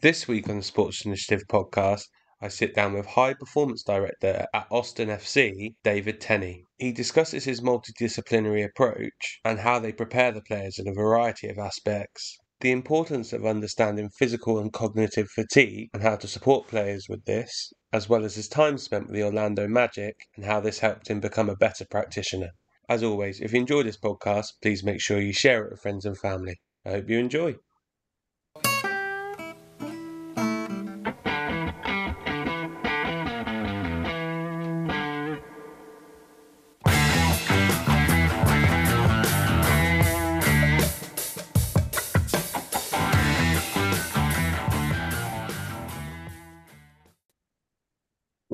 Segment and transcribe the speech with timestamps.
[0.00, 2.04] This week on the Sports Initiative podcast,
[2.40, 6.62] I sit down with High Performance Director at Austin FC, David Tenney.
[6.76, 11.58] He discusses his multidisciplinary approach and how they prepare the players in a variety of
[11.58, 12.38] aspects.
[12.60, 17.72] The importance of understanding physical and cognitive fatigue and how to support players with this,
[17.92, 21.18] as well as his time spent with the Orlando Magic and how this helped him
[21.18, 22.50] become a better practitioner.
[22.88, 26.04] As always, if you enjoy this podcast, please make sure you share it with friends
[26.04, 26.54] and family.
[26.86, 27.56] I hope you enjoy.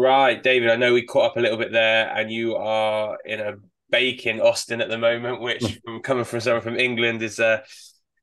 [0.04, 3.40] Right, David, I know we caught up a little bit there, and you are in
[3.40, 3.54] a
[3.88, 7.64] bake in Austin at the moment, which coming from someone from England is uh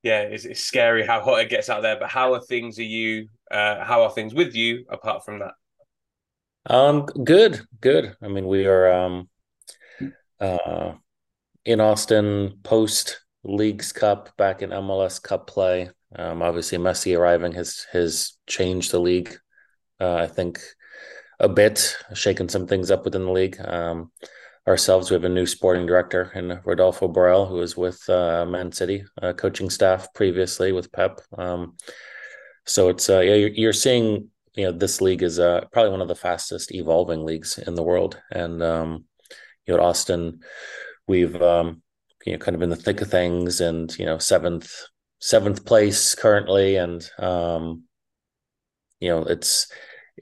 [0.04, 1.98] yeah, it's, it's scary how hot it gets out there.
[2.00, 5.54] But how are things are you uh how are things with you apart from that?
[6.72, 8.16] Um good, good.
[8.22, 9.28] I mean we are um
[10.40, 10.94] uh
[11.66, 15.90] in Austin post Leagues Cup back in MLS Cup play.
[16.16, 19.36] Um obviously Messi arriving has has changed the league.
[20.00, 20.60] Uh, I think
[21.42, 23.58] a bit, shaking some things up within the league.
[23.60, 24.12] Um,
[24.68, 28.72] ourselves, we have a new sporting director in Rodolfo Borrell, who was with uh, Man
[28.72, 31.20] City uh, coaching staff previously with Pep.
[31.38, 31.76] Um,
[32.66, 36.02] so it's uh, yeah, you're, you're, seeing you know this league is uh, probably one
[36.02, 39.06] of the fastest evolving leagues in the world, and um,
[39.66, 40.42] you know at Austin,
[41.08, 41.82] we've um,
[42.24, 44.72] you know kind of in the thick of things, and you know seventh
[45.20, 47.84] seventh place currently, and um,
[49.00, 49.72] you know it's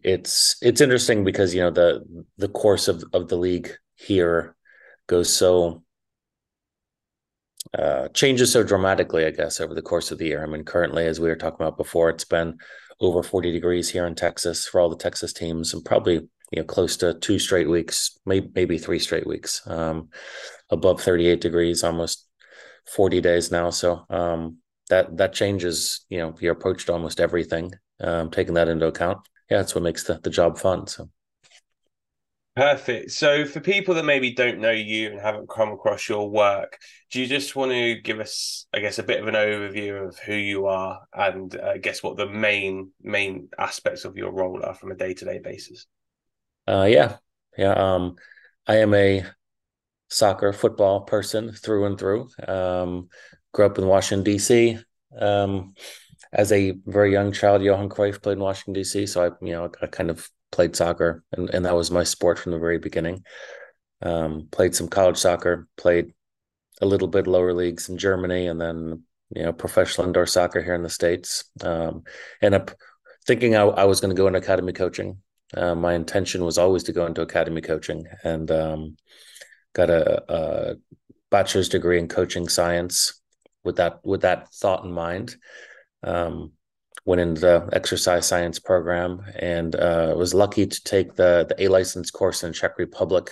[0.03, 4.56] it's it's interesting because you know the the course of of the league here
[5.08, 5.83] goes so
[7.78, 10.41] uh, changes so dramatically, I guess, over the course of the year.
[10.44, 12.58] I mean, currently, as we were talking about before, it's been
[13.00, 16.16] over 40 degrees here in Texas for all the Texas teams, and probably
[16.52, 20.09] you know close to two straight weeks, maybe maybe three straight weeks, um,
[20.69, 22.25] above 38 degrees, almost
[22.88, 23.69] 40 days now.
[23.69, 24.57] So um,
[24.90, 26.06] that that changes.
[26.09, 29.19] You know, your approach to almost everything, um, taking that into account
[29.50, 30.88] yeah, that's what makes the, the job fun.
[30.88, 31.10] So
[32.56, 33.12] perfect.
[33.12, 36.78] So for people that maybe don't know you and haven't come across your work,
[37.12, 40.20] do you just want to give us, I guess, a bit of an overview of
[40.20, 44.64] who you are and uh, I guess what the main main aspects of your role
[44.64, 45.88] are from a day to day basis?
[46.68, 47.18] Uh, yeah,
[47.58, 47.74] yeah.
[47.74, 48.16] Um,
[48.68, 49.26] I am a
[50.10, 52.30] soccer football person through and through.
[52.48, 53.10] Um,
[53.54, 54.78] grew up in Washington D.C.
[55.18, 55.74] Um,
[56.31, 59.07] as a very young child, Johan Cruyff played in Washington D.C.
[59.07, 62.38] So I, you know, I kind of played soccer, and, and that was my sport
[62.38, 63.23] from the very beginning.
[64.01, 66.13] Um, played some college soccer, played
[66.81, 69.03] a little bit lower leagues in Germany, and then
[69.35, 71.45] you know professional indoor soccer here in the states.
[71.62, 72.03] Um,
[72.41, 72.72] and up
[73.25, 75.18] thinking I, I was going to go into academy coaching.
[75.56, 78.97] Uh, my intention was always to go into academy coaching, and um,
[79.73, 80.75] got a, a
[81.31, 83.19] bachelor's degree in coaching science
[83.63, 85.35] with that with that thought in mind
[86.04, 86.54] um,
[87.06, 91.68] went into the exercise science program and uh, was lucky to take the the A
[91.68, 93.32] license course in Czech Republic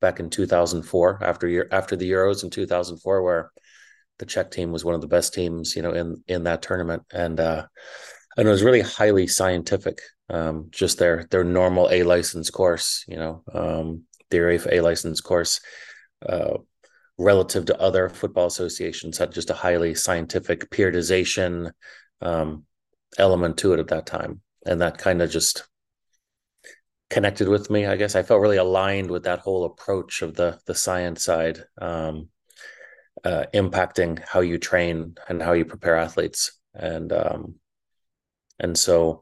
[0.00, 3.50] back in 2004 after year after the Euros in 2004 where
[4.18, 7.02] the Czech team was one of the best teams you know in in that tournament.
[7.12, 7.66] And uh,
[8.36, 10.00] and it was really highly scientific
[10.30, 15.20] um, just their their normal A license course you know um, the UEFA A license
[15.20, 15.60] course
[16.26, 16.58] uh,
[17.18, 21.72] relative to other football associations had just a highly scientific periodization
[22.20, 22.64] um,
[23.18, 25.66] element to it at that time, and that kind of just
[27.10, 27.86] connected with me.
[27.86, 31.64] I guess I felt really aligned with that whole approach of the the science side,
[31.80, 32.28] um,
[33.24, 37.54] uh, impacting how you train and how you prepare athletes, and um,
[38.58, 39.20] and so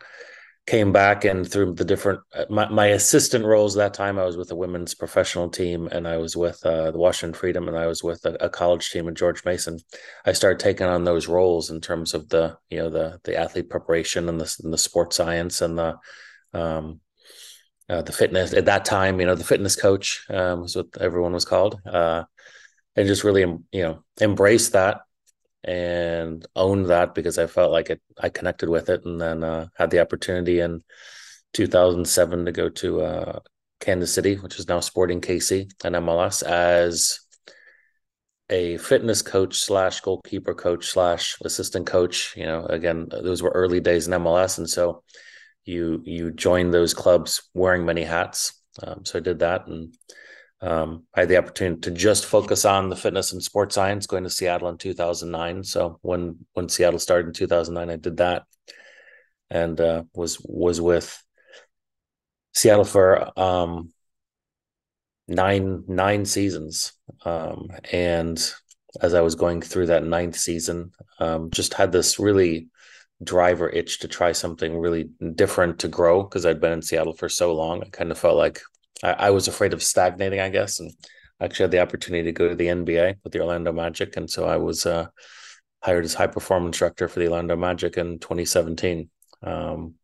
[0.66, 4.36] came back and through the different uh, my, my assistant roles that time i was
[4.36, 7.86] with a women's professional team and i was with uh, the washington freedom and i
[7.86, 9.78] was with a, a, college team at george mason.
[10.24, 13.70] I started taking on those roles in terms of the you know the the athlete
[13.70, 15.96] preparation and the, and the sports science and the
[16.52, 17.00] um
[17.88, 18.52] uh, the fitness.
[18.52, 21.80] At that time you know the fitness coach um, was what everyone was called.
[21.86, 22.24] Uh,
[22.96, 25.02] and just really you know embrace that
[25.66, 29.66] and owned that because I felt like it I connected with it and then uh,
[29.74, 30.82] had the opportunity in
[31.54, 33.38] 2007 to go to uh,
[33.80, 37.20] Kansas City, which is now Sporting KC and MLS as
[38.48, 42.34] a fitness coach slash goalkeeper coach slash assistant coach.
[42.36, 45.02] You know, again, those were early days in MLS, and so
[45.64, 48.52] you you join those clubs wearing many hats.
[48.82, 49.94] Um, so I did that and
[50.62, 54.24] um, I had the opportunity to just focus on the fitness and sports science going
[54.24, 55.64] to Seattle in 2009.
[55.64, 58.44] So when when Seattle started in 2009, I did that.
[59.50, 61.22] and uh, was was with
[62.54, 63.92] Seattle for um,
[65.28, 66.92] nine nine seasons,
[67.24, 68.38] um, and
[69.02, 72.68] as I was going through that ninth season, um, just had this really
[73.24, 77.28] driver itch to try something really different to grow because I'd been in Seattle for
[77.28, 77.82] so long.
[77.82, 78.60] I kind of felt like
[79.02, 80.92] I, I was afraid of stagnating, I guess, and
[81.40, 84.46] actually had the opportunity to go to the NBA with the Orlando Magic, and so
[84.46, 85.06] I was uh,
[85.82, 89.10] hired as high performance instructor for the Orlando Magic in 2017.
[89.42, 89.94] Um,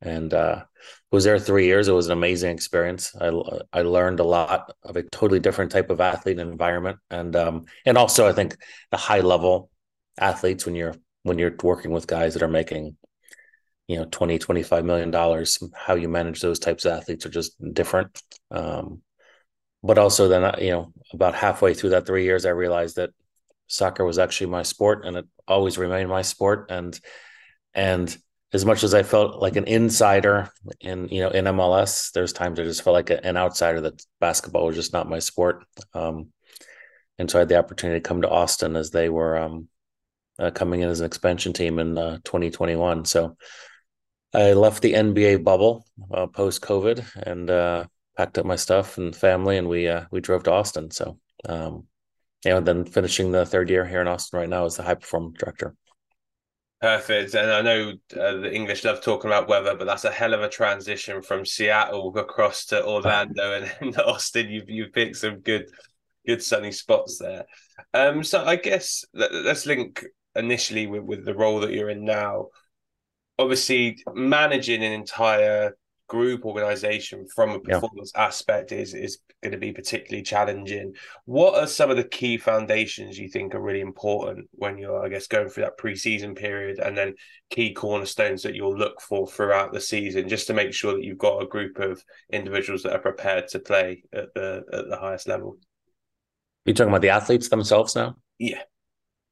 [0.00, 0.64] and uh,
[1.10, 1.88] was there three years.
[1.88, 3.14] It was an amazing experience.
[3.20, 3.30] I
[3.72, 7.64] I learned a lot of a totally different type of athlete and environment, and um,
[7.86, 8.56] and also I think
[8.90, 9.70] the high level
[10.18, 12.96] athletes when you're when you're working with guys that are making
[13.92, 17.52] you know 20 25 million dollars how you manage those types of athletes are just
[17.74, 18.22] different.
[18.50, 19.02] Um,
[19.82, 23.10] but also then you know about halfway through that three years i realized that
[23.66, 26.70] soccer was actually my sport and it always remained my sport.
[26.70, 26.98] And
[27.74, 28.16] and
[28.52, 30.50] as much as i felt like an insider
[30.80, 34.66] in you know in mls there's times i just felt like an outsider that basketball
[34.66, 35.64] was just not my sport.
[35.94, 36.28] Um,
[37.18, 39.68] and so i had the opportunity to come to austin as they were um,
[40.38, 43.36] uh, coming in as an expansion team in uh, 2021 so
[44.34, 47.84] i left the nba bubble uh, post covid and uh,
[48.16, 50.90] packed up my stuff and family, and we uh, we drove to Austin.
[50.90, 51.18] So,
[51.48, 51.86] um,
[52.44, 54.94] you know, then finishing the third year here in Austin right now as the high
[54.94, 55.74] performance director.
[56.80, 57.34] Perfect.
[57.34, 60.42] And I know uh, the English love talking about weather, but that's a hell of
[60.42, 64.50] a transition from Seattle across to Orlando and, Austin.
[64.50, 65.66] You've you picked some good
[66.26, 67.44] good sunny spots there.
[67.94, 72.04] Um, so I guess let, us link initially with, with the role that you're in
[72.04, 72.48] now.
[73.38, 75.76] Obviously, managing an entire
[76.08, 78.26] group organization from a performance yeah.
[78.26, 80.92] aspect is is going to be particularly challenging.
[81.24, 85.08] What are some of the key foundations you think are really important when you're, I
[85.08, 87.14] guess, going through that preseason period, and then
[87.48, 91.16] key cornerstones that you'll look for throughout the season, just to make sure that you've
[91.16, 95.26] got a group of individuals that are prepared to play at the at the highest
[95.26, 95.56] level?
[96.66, 98.16] You're talking about the athletes themselves now.
[98.38, 98.62] Yeah.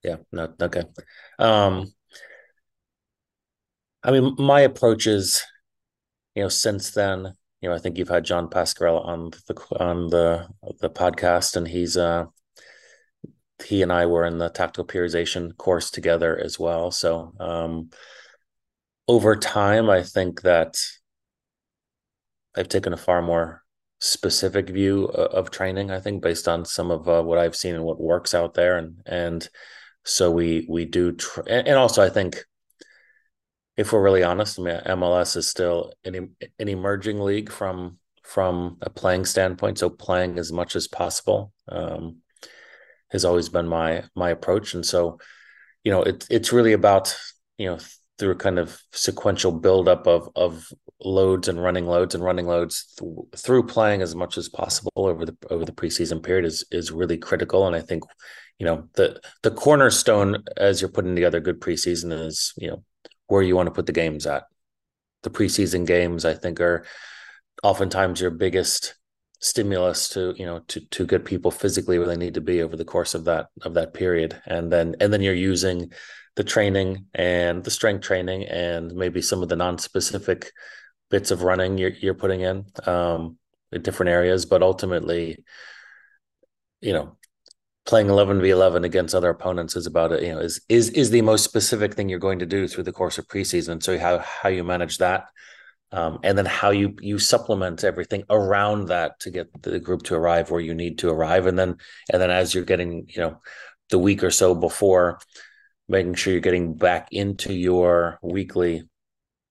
[0.02, 0.16] Yeah.
[0.32, 0.54] No.
[0.60, 0.84] Okay.
[1.38, 1.92] Um,
[4.02, 5.42] I mean, my approach is
[6.34, 10.08] you know, since then, you know, I think you've had John Pascarella on the on
[10.08, 10.48] the
[10.80, 12.26] the podcast, and he's uh
[13.64, 16.90] he and I were in the tactical periodization course together as well.
[16.90, 17.90] So um
[19.08, 20.76] over time, I think that
[22.56, 23.62] I've taken a far more
[24.00, 25.90] specific view of training.
[25.90, 28.78] I think based on some of uh, what I've seen and what works out there,
[28.78, 29.48] and and
[30.04, 32.44] so we we do, tr- and also I think
[33.80, 38.76] if we're really honest, I mean, MLS is still an, an emerging league from from
[38.82, 39.78] a playing standpoint.
[39.78, 42.18] So playing as much as possible um,
[43.10, 45.18] has always been my my approach, and so
[45.82, 47.16] you know it's it's really about
[47.56, 47.78] you know
[48.18, 50.70] through a kind of sequential buildup of of
[51.02, 55.24] loads and running loads and running loads th- through playing as much as possible over
[55.24, 58.04] the over the preseason period is is really critical and i think
[58.58, 62.84] you know the the cornerstone as you're putting together good preseason is you know
[63.30, 64.44] where you want to put the games at.
[65.22, 66.84] The preseason games, I think, are
[67.62, 68.94] oftentimes your biggest
[69.40, 72.76] stimulus to you know to to get people physically where they need to be over
[72.76, 75.90] the course of that of that period and then and then you're using
[76.36, 80.52] the training and the strength training and maybe some of the non-specific
[81.10, 83.38] bits of running you're, you're putting in um
[83.72, 85.42] in different areas but ultimately
[86.82, 87.16] you know
[87.86, 91.10] playing 11 v 11 against other opponents is about it you know is is is
[91.10, 93.82] the most specific thing you're going to do through the course of preseason.
[93.82, 95.28] So how how you manage that
[95.92, 100.14] um, and then how you you supplement everything around that to get the group to
[100.14, 101.46] arrive where you need to arrive.
[101.46, 101.76] And then
[102.12, 103.40] and then as you're getting you know
[103.90, 105.18] the week or so before
[105.88, 108.84] making sure you're getting back into your weekly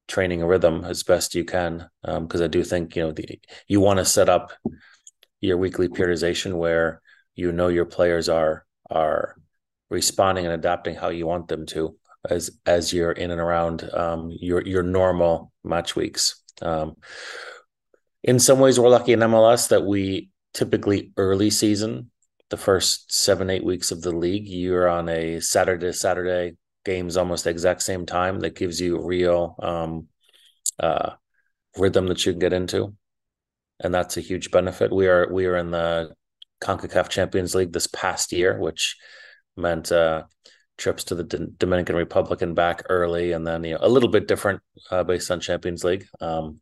[0.08, 3.80] training rhythm as best you can because um, i do think you know the, you
[3.80, 4.52] want to set up
[5.40, 7.00] your weekly periodization where
[7.40, 9.36] you know your players are are
[9.90, 11.96] responding and adapting how you want them to
[12.30, 16.44] as as you're in and around um, your your normal match weeks.
[16.62, 16.98] Um,
[18.24, 22.12] in some ways, we're lucky in MLS that we typically early season,
[22.50, 27.46] the first seven eight weeks of the league, you're on a Saturday Saturday games almost
[27.46, 28.42] the exact same time.
[28.42, 30.08] That gives you real um,
[30.80, 31.12] uh,
[31.78, 32.94] rhythm that you can get into,
[33.80, 34.92] and that's a huge benefit.
[34.92, 36.14] We are we are in the
[36.62, 38.98] CONCACAF Champions League this past year, which
[39.56, 40.24] meant uh,
[40.78, 44.10] trips to the D- Dominican Republic and back early, and then you know a little
[44.10, 44.62] bit different
[44.92, 46.08] uh, based on Champions League.
[46.22, 46.62] Um,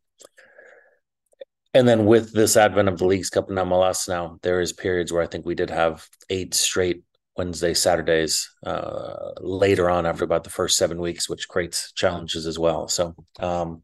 [1.74, 5.12] and then with this advent of the Leagues Cup and MLS now, there is periods
[5.12, 7.02] where I think we did have eight straight
[7.36, 12.58] Wednesday, Saturdays uh, later on after about the first seven weeks, which creates challenges as
[12.58, 12.88] well.
[12.88, 13.82] So um,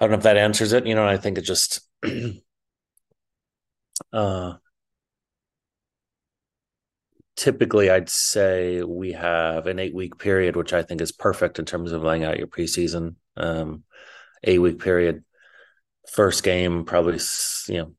[0.00, 0.86] I don't know if that answers it.
[0.86, 1.80] You know, I think it just
[4.12, 4.54] uh,
[7.36, 11.64] typically I'd say we have an eight week period, which I think is perfect in
[11.64, 13.14] terms of laying out your preseason.
[13.36, 13.84] Um,
[14.44, 15.24] eight week period,
[16.10, 17.18] first game probably
[17.68, 17.92] you know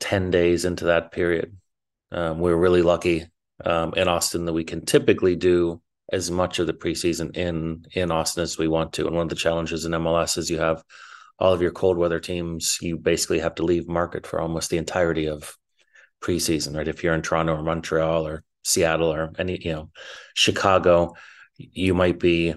[0.00, 1.56] ten days into that period.
[2.12, 3.26] Um, we're really lucky
[3.64, 5.82] um, in Austin that we can typically do
[6.12, 9.06] as much of the preseason in in Austin as we want to.
[9.06, 10.84] And one of the challenges in MLS is you have
[11.38, 12.78] all of your cold weather teams.
[12.80, 15.56] You basically have to leave market for almost the entirety of
[16.20, 16.88] preseason, right?
[16.88, 19.90] If you're in Toronto or Montreal or Seattle or any, you know,
[20.34, 21.14] Chicago,
[21.56, 22.54] you might be,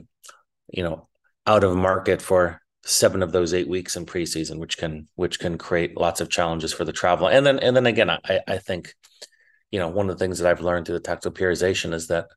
[0.69, 1.07] you know,
[1.45, 5.57] out of market for seven of those eight weeks in preseason, which can which can
[5.57, 7.27] create lots of challenges for the travel.
[7.27, 8.93] And then and then again, I I think
[9.71, 12.27] you know, one of the things that I've learned through the tactical periodization is that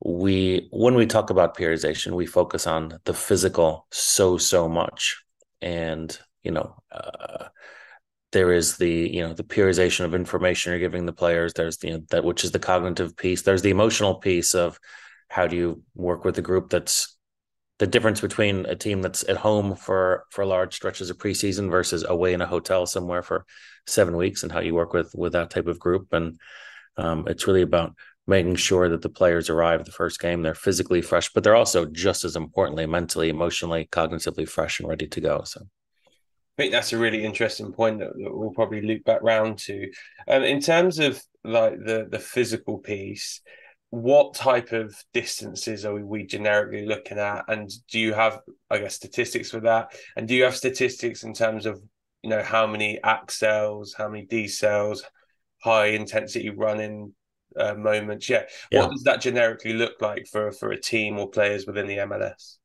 [0.00, 5.22] we, when we talk about periodization, we focus on the physical so, so much.
[5.60, 7.48] And, you know, uh,
[8.32, 11.52] there is the, you know, the periodization of information you're giving the players.
[11.52, 13.42] There's the, you know, that, which is the cognitive piece.
[13.42, 14.78] There's the emotional piece of
[15.28, 17.16] how do you work with a group that's
[17.78, 22.04] the difference between a team that's at home for for large stretches of preseason versus
[22.04, 23.46] away in a hotel somewhere for
[23.86, 26.38] seven weeks and how you work with with that type of group and
[26.98, 27.94] um, it's really about
[28.30, 31.84] making sure that the players arrive the first game they're physically fresh but they're also
[31.84, 35.60] just as importantly mentally emotionally cognitively fresh and ready to go so.
[36.58, 39.90] I think that's a really interesting point that, that we'll probably loop back round to.
[40.28, 43.40] Um, in terms of like the the physical piece,
[43.88, 47.44] what type of distances are we generically looking at?
[47.48, 49.94] And do you have i guess statistics for that?
[50.16, 51.82] And do you have statistics in terms of
[52.22, 55.00] you know how many accels how many decels
[55.62, 57.14] high intensity running
[57.56, 58.42] uh, moments yeah.
[58.70, 61.96] yeah what does that generically look like for for a team or players within the
[61.98, 62.56] mls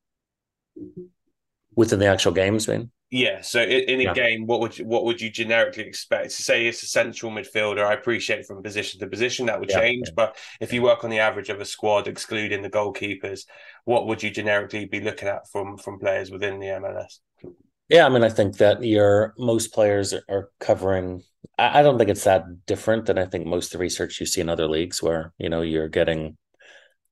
[1.76, 3.42] within the actual games man yeah.
[3.42, 4.14] So in, in a yeah.
[4.14, 6.32] game, what would you, what would you generically expect?
[6.36, 9.80] To say it's a central midfielder, I appreciate from position to position that would yeah,
[9.80, 10.12] change.
[10.16, 13.46] But if you work on the average of a squad, excluding the goalkeepers,
[13.86, 17.20] what would you generically be looking at from from players within the MLS?
[17.88, 21.24] Yeah, I mean, I think that your most players are covering.
[21.58, 24.42] I don't think it's that different than I think most of the research you see
[24.42, 26.38] in other leagues, where you know you're getting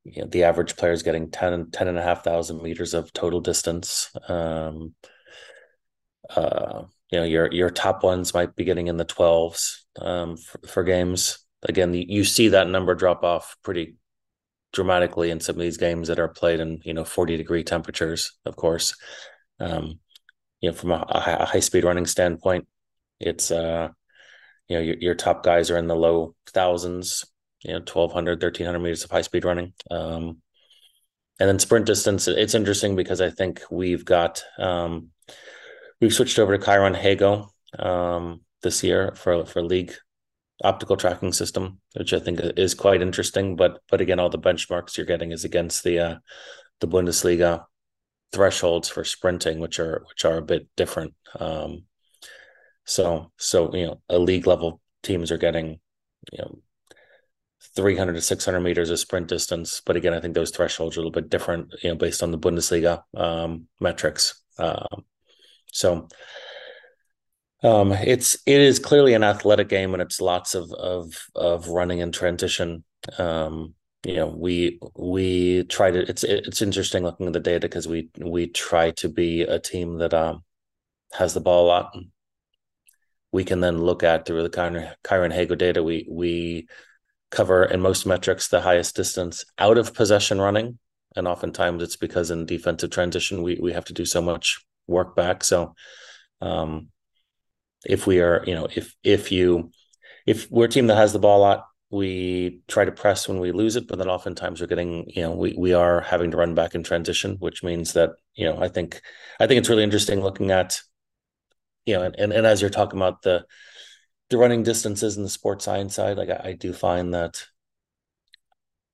[0.03, 3.13] you know, the average player is getting 10, 10 and a half thousand meters of
[3.13, 4.11] total distance.
[4.27, 4.95] Um,
[6.29, 10.67] uh, you know your your top ones might be getting in the 12s um, for,
[10.67, 13.97] for, games again you see that number drop off pretty
[14.71, 18.33] dramatically in some of these games that are played in you know 40 degree temperatures
[18.45, 18.95] of course
[19.59, 19.99] um,
[20.59, 22.67] you know from a, a high speed running standpoint
[23.19, 23.89] it's uh
[24.67, 27.25] you know your, your top guys are in the low thousands
[27.63, 30.37] you know 1200 1300 meters of high speed running um,
[31.39, 35.09] and then sprint distance it's interesting because i think we've got um,
[36.03, 37.47] We've switched over to ChyronHego
[37.79, 39.93] um, this year for for league
[40.61, 43.55] optical tracking system, which I think is quite interesting.
[43.55, 46.15] But but again, all the benchmarks you're getting is against the uh,
[46.81, 47.63] the Bundesliga
[48.33, 51.13] thresholds for sprinting, which are which are a bit different.
[51.39, 51.85] Um,
[52.85, 55.79] so so you know, a league level teams are getting
[56.31, 56.59] you know
[57.75, 59.81] 300 to 600 meters of sprint distance.
[59.85, 62.31] But again, I think those thresholds are a little bit different, you know, based on
[62.31, 64.41] the Bundesliga um, metrics.
[64.59, 65.05] Um,
[65.71, 66.07] so
[67.63, 72.01] um, it's it is clearly an athletic game, and it's lots of of of running
[72.01, 72.83] and transition.
[73.17, 73.73] Um,
[74.05, 75.99] you know, we we try to.
[76.09, 79.97] It's it's interesting looking at the data because we we try to be a team
[79.99, 80.43] that um
[81.13, 81.95] has the ball a lot.
[83.33, 85.83] We can then look at through the Chyron, Chiron Hago data.
[85.83, 86.67] We we
[87.31, 90.79] cover in most metrics the highest distance out of possession running,
[91.15, 95.15] and oftentimes it's because in defensive transition we we have to do so much work
[95.15, 95.43] back.
[95.43, 95.73] So
[96.41, 96.89] um,
[97.85, 99.71] if we are, you know, if if you
[100.25, 103.39] if we're a team that has the ball a lot, we try to press when
[103.39, 106.37] we lose it, but then oftentimes we're getting, you know, we we are having to
[106.37, 109.01] run back in transition, which means that, you know, I think
[109.39, 110.79] I think it's really interesting looking at,
[111.85, 113.45] you know, and and, and as you're talking about the
[114.29, 117.45] the running distances in the sports science side, like I, I do find that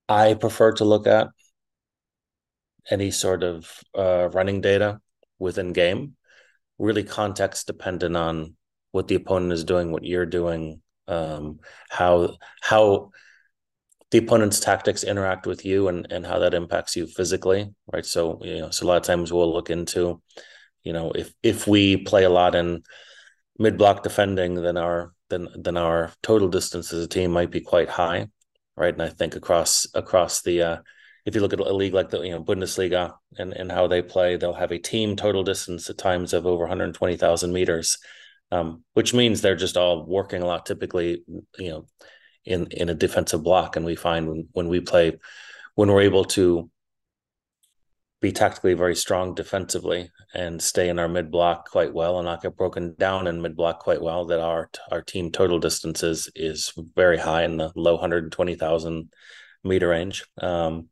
[0.08, 1.30] I prefer to look at
[2.90, 5.00] any sort of uh, running data
[5.38, 6.16] within game,
[6.78, 8.56] really context dependent on
[8.92, 13.12] what the opponent is doing, what you're doing, um, how how
[14.12, 18.06] the opponent's tactics interact with you and and how that impacts you physically, right?
[18.06, 20.22] So you know, so a lot of times we'll look into,
[20.84, 22.84] you know, if if we play a lot in
[23.58, 27.62] mid block defending, then our then then our total distance as a team might be
[27.62, 28.28] quite high.
[28.78, 28.94] right?
[28.94, 30.78] And I think across across the uh,
[31.26, 34.02] if you look at a league like the you know Bundesliga and and how they
[34.02, 37.98] play, they'll have a team total distance at times of over 120,000 meters,
[38.52, 40.66] um, which means they're just all working a lot.
[40.66, 41.24] Typically,
[41.58, 41.86] you know,
[42.46, 45.18] in in a defensive block, and we find when when we play,
[45.76, 46.70] when we're able to
[48.22, 52.42] be tactically very strong defensively and stay in our mid block quite well and not
[52.42, 56.74] get broken down in mid block quite well that our our team total distances is
[56.96, 59.10] very high in the low 120,000
[59.64, 60.26] meter range.
[60.38, 60.90] Um,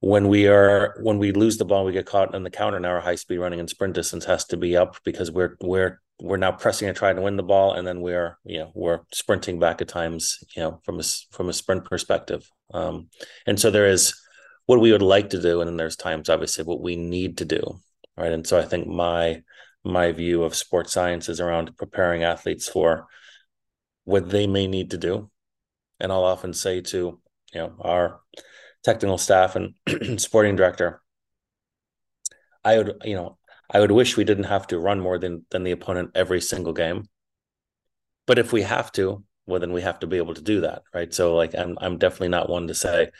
[0.00, 2.90] when we are when we lose the ball we get caught in the counter now
[2.90, 6.36] our high speed running and sprint distance has to be up because we're we're we're
[6.36, 9.58] now pressing and trying to win the ball and then we're you know we're sprinting
[9.58, 11.02] back at times you know from a
[11.32, 12.48] from a sprint perspective.
[12.72, 13.08] Um,
[13.46, 14.14] and so there is
[14.66, 17.44] what we would like to do and then there's times obviously what we need to
[17.44, 17.80] do
[18.16, 18.32] right?
[18.32, 19.42] And so i think my
[19.84, 23.06] my view of sports science is around preparing athletes for
[24.04, 25.30] what they may need to do.
[26.00, 27.20] And i'll often say to
[27.52, 28.20] you know our
[28.82, 29.74] technical staff and
[30.20, 31.00] sporting director
[32.64, 33.38] i would you know
[33.70, 36.72] i would wish we didn't have to run more than than the opponent every single
[36.72, 37.08] game.
[38.26, 40.82] But if we have to well then we have to be able to do that
[40.92, 41.12] right?
[41.12, 43.10] So like i'm, I'm definitely not one to say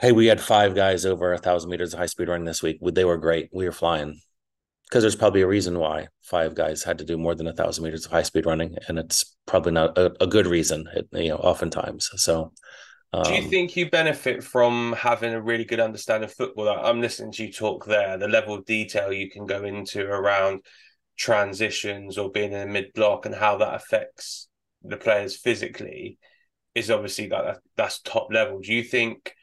[0.00, 2.78] hey, we had five guys over a thousand meters of high speed running this week.
[2.82, 3.50] They were great.
[3.52, 4.20] We were flying
[4.88, 7.84] because there's probably a reason why five guys had to do more than a thousand
[7.84, 10.88] meters of high speed running, and it's probably not a, a good reason.
[11.12, 12.10] You know, oftentimes.
[12.16, 12.52] So,
[13.12, 16.68] um, do you um, think you benefit from having a really good understanding of football?
[16.68, 18.16] I'm listening to you talk there.
[18.16, 20.62] The level of detail you can go into around
[21.18, 24.48] transitions or being in a mid block and how that affects
[24.82, 26.16] the players physically
[26.74, 28.60] is obviously that that's top level.
[28.60, 29.34] Do you think?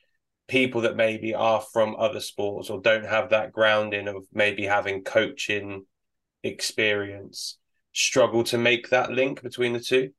[0.48, 5.04] People that maybe are from other sports or don't have that grounding of maybe having
[5.04, 5.86] coaching
[6.44, 7.58] experience
[7.94, 10.12] struggle to make that link between the two?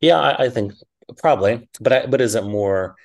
[0.00, 0.72] Yeah, I, I think
[1.18, 2.96] probably, but I, but is it more?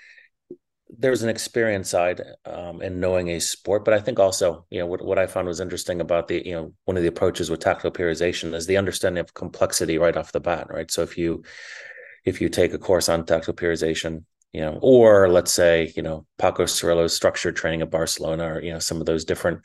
[0.90, 4.86] There's an experience side um, in knowing a sport, but I think also, you know,
[4.86, 7.60] what, what I found was interesting about the, you know, one of the approaches with
[7.60, 10.89] tactical periodization is the understanding of complexity right off the bat, right?
[10.89, 11.43] So if you
[12.26, 16.26] if you take a course on tactical periodization, you know, or let's say, you know,
[16.38, 19.62] Paco Seirul·lo's structured training at Barcelona, or you know, some of those different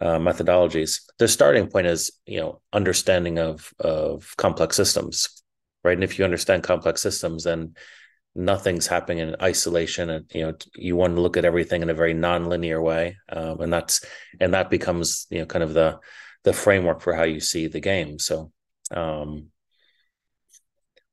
[0.00, 1.02] uh, methodologies.
[1.18, 5.42] The starting point is, you know, understanding of of complex systems,
[5.84, 5.94] right?
[5.94, 7.74] And if you understand complex systems, then
[8.34, 11.94] nothing's happening in isolation, and you know, you want to look at everything in a
[11.94, 14.04] very nonlinear way, um, and that's
[14.40, 15.98] and that becomes, you know, kind of the
[16.44, 18.18] the framework for how you see the game.
[18.18, 18.52] So.
[18.92, 19.50] Um,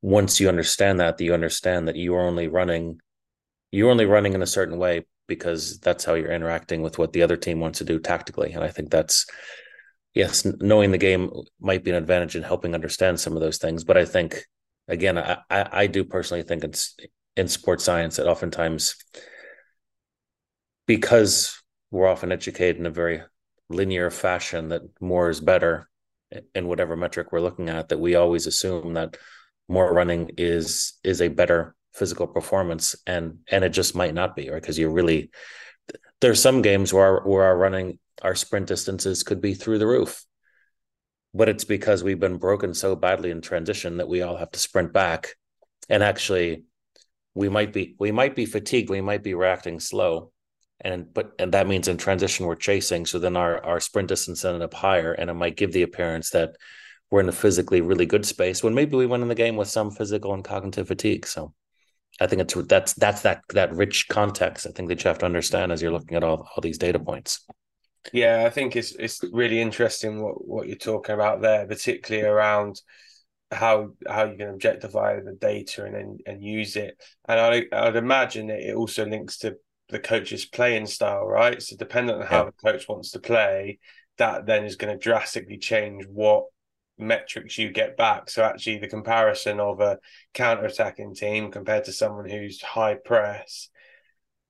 [0.02, 3.00] once you understand that, you understand that you are only running
[3.72, 7.22] you're only running in a certain way because that's how you're interacting with what the
[7.22, 8.54] other team wants to do tactically.
[8.54, 9.26] And I think that's
[10.14, 13.84] yes, knowing the game might be an advantage in helping understand some of those things.
[13.84, 14.46] But I think
[14.88, 16.96] again, I, I, do personally think it's
[17.36, 18.96] in sports science that oftentimes
[20.88, 23.22] because we're often educated in a very
[23.70, 25.90] linear fashion that more is better
[26.56, 29.18] in whatever metric we're looking at that we always assume that
[29.70, 34.50] more running is is a better physical performance and and it just might not be
[34.50, 34.62] right?
[34.62, 35.32] Because you're really
[36.22, 39.88] there's some games where our, where our running our sprint distances could be through the
[39.88, 40.24] roof.
[41.34, 44.60] But it's because we've been broken so badly in transition that we all have to
[44.60, 45.36] sprint back.
[45.90, 46.64] And actually
[47.34, 50.32] we might be we might be fatigued we might be reacting slow.
[50.82, 53.06] And but and that means in transition we're chasing.
[53.06, 56.32] So then our our sprint distance ended up higher and it might give the appearance
[56.32, 56.56] that
[57.10, 59.70] we're in a physically really good space when maybe we went in the game with
[59.70, 61.54] some physical and cognitive fatigue so
[62.20, 64.66] I think it's that's that's that that rich context.
[64.66, 67.00] I think that you have to understand as you're looking at all, all these data
[67.00, 67.46] points.
[68.14, 72.82] Yeah, I think it's it's really interesting what, what you're talking about there, particularly around
[73.52, 77.02] how how you can objectify the data and and, and use it.
[77.28, 79.58] And I I'd imagine that it also links to
[79.90, 81.62] the coach's playing style, right?
[81.62, 82.46] So depending on how yeah.
[82.46, 83.80] the coach wants to play,
[84.18, 86.46] that then is going to drastically change what
[86.98, 88.30] metrics you get back.
[88.30, 90.00] So actually, the comparison of a
[90.34, 93.70] counter-attacking team compared to someone who's high press,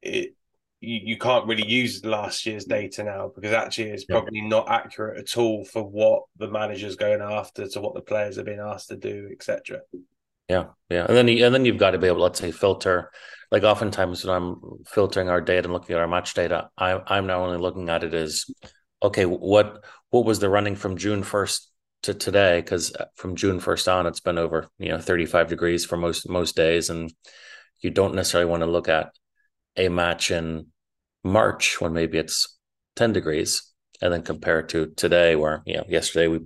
[0.01, 0.33] it
[0.79, 4.47] you, you can't really use last year's data now because actually it's probably yeah.
[4.47, 8.43] not accurate at all for what the manager's going after to what the players are
[8.43, 9.79] being asked to do, etc.
[10.47, 13.11] Yeah, yeah, and then and then you've got to be able, let's say, filter.
[13.49, 17.27] Like oftentimes when I'm filtering our data and looking at our match data, I, I'm
[17.27, 18.45] not only looking at it as
[19.01, 21.71] okay, what what was the running from June first
[22.03, 25.85] to today because uh, from June 1st on it's been over you know 35 degrees
[25.85, 27.11] for most most days and
[27.81, 29.09] you don't necessarily want to look at
[29.75, 30.67] a match in
[31.23, 32.57] March when maybe it's
[32.95, 36.39] 10 degrees and then compare it to today where you know yesterday we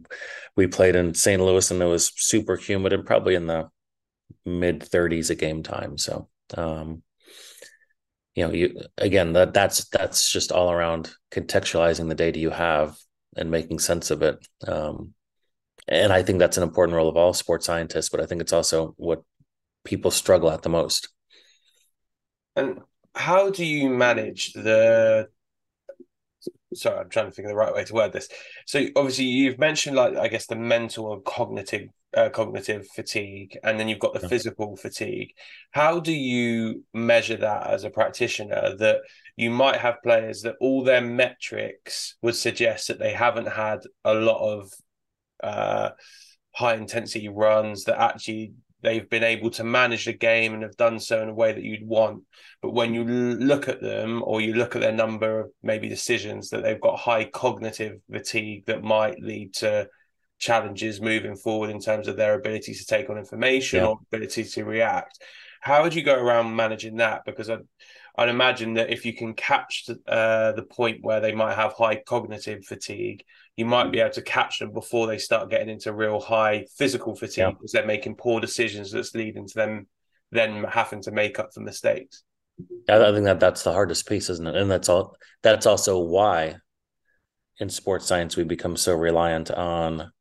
[0.56, 1.42] we played in St.
[1.42, 3.70] Louis and it was super humid and probably in the
[4.46, 5.98] mid 30s at game time.
[5.98, 7.04] So, um,
[8.36, 12.98] you know, you again that that's that's just all around contextualizing the data you have
[13.36, 14.46] and making sense of it.
[14.66, 15.14] Um,
[15.88, 18.54] and I think that's an important role of all sports scientists, but I think it's
[18.54, 19.24] also what
[19.84, 21.10] people struggle at the most.
[22.56, 22.80] And
[23.15, 25.28] how do you manage the
[26.74, 28.30] sorry, I'm trying to think of the right way to word this.
[28.65, 33.80] So obviously you've mentioned like I guess the mental and cognitive uh, cognitive fatigue, and
[33.80, 34.28] then you've got the yeah.
[34.28, 35.32] physical fatigue.
[35.72, 38.76] How do you measure that as a practitioner?
[38.76, 39.00] That
[39.38, 44.13] you might have players that all their metrics would suggest that they haven't had a
[44.13, 44.72] lot of
[45.43, 45.91] uh,
[46.54, 50.99] high intensity runs that actually they've been able to manage the game and have done
[50.99, 52.23] so in a way that you'd want.
[52.62, 56.49] But when you look at them or you look at their number of maybe decisions
[56.49, 59.88] that they've got high cognitive fatigue that might lead to
[60.39, 63.88] challenges moving forward in terms of their ability to take on information yeah.
[63.88, 65.21] or ability to react.
[65.62, 67.21] How would you go around managing that?
[67.25, 67.60] Because I'd,
[68.17, 71.97] I'd imagine that if you can catch uh, the point where they might have high
[71.97, 73.23] cognitive fatigue,
[73.58, 77.16] you might be able to catch them before they start getting into real high physical
[77.16, 77.52] fatigue yeah.
[77.52, 79.88] because they're making poor decisions that's leading to them
[80.32, 82.24] then having to make up for mistakes.
[82.88, 84.56] I think that that's the hardest piece, isn't it?
[84.56, 85.16] And that's all.
[85.42, 86.56] That's also why
[87.60, 90.12] in sports science we become so reliant on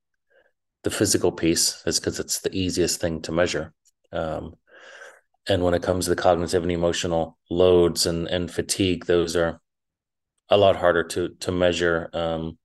[0.82, 3.72] the physical piece, is because it's the easiest thing to measure.
[4.12, 4.54] Um,
[5.46, 9.60] and when it comes to the cognitive and emotional loads and and fatigue, those are
[10.48, 12.08] a lot harder to to measure.
[12.12, 12.58] Um,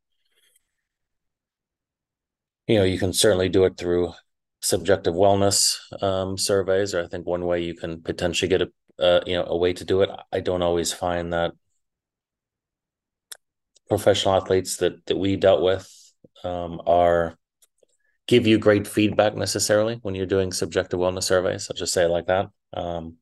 [2.68, 4.14] you know, you can certainly do it through
[4.62, 9.22] subjective wellness um, surveys, or I think one way you can potentially get a uh,
[9.26, 10.10] you know a way to do it.
[10.32, 11.54] I don't always find that
[13.88, 15.88] professional athletes that that we dealt with
[16.44, 17.38] um, are
[18.28, 21.70] give you great feedback necessarily when you're doing subjective wellness surveys.
[21.70, 22.50] I'll just say it like that.
[22.74, 23.18] Um,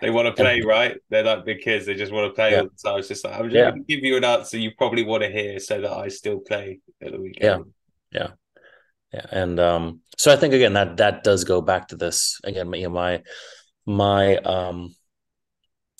[0.00, 0.96] they want to play, and, right?
[1.10, 1.84] They're like big kids.
[1.84, 2.52] They just want to play.
[2.52, 2.62] Yeah.
[2.76, 3.70] So I was just like, I'm just yeah.
[3.70, 6.38] going to give you an answer you probably want to hear so that I still
[6.38, 7.64] play at the weekend.
[7.66, 7.72] Yeah.
[8.12, 8.30] Yeah.
[9.12, 9.26] Yeah.
[9.30, 12.72] And um, so I think again that that does go back to this again.
[12.72, 13.22] You know, my
[13.86, 14.94] my um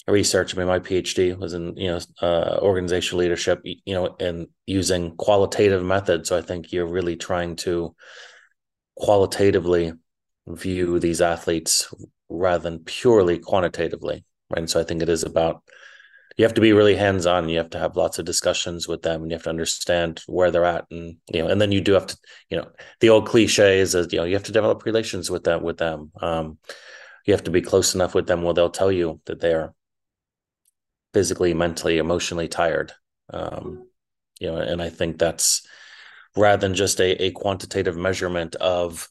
[0.07, 0.55] research.
[0.55, 3.61] I mean, my PhD was in you know uh, organizational leadership.
[3.65, 6.29] You know, and using qualitative methods.
[6.29, 7.95] So I think you're really trying to
[8.97, 9.93] qualitatively
[10.47, 11.93] view these athletes
[12.29, 14.59] rather than purely quantitatively, right?
[14.59, 15.63] And so I think it is about
[16.41, 17.51] you have to be really hands on.
[17.51, 20.51] You have to have lots of discussions with them, and you have to understand where
[20.51, 22.17] they're at, and you know, and then you do have to,
[22.49, 22.67] you know,
[23.01, 25.63] the old cliche is, you know, you have to develop relations with them.
[25.63, 26.57] With them, um,
[27.27, 29.75] you have to be close enough with them where they'll tell you that they're
[31.13, 32.95] physically, mentally, emotionally tired.
[33.29, 33.87] Um,
[34.41, 35.67] you know, and I think that's
[36.39, 39.11] rather than just a, a quantitative measurement of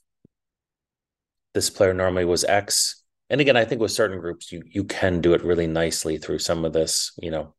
[1.53, 2.98] this player normally was X.
[3.29, 6.39] And again, I think with certain groups, you you can do it really nicely through
[6.39, 7.53] some of this, you know,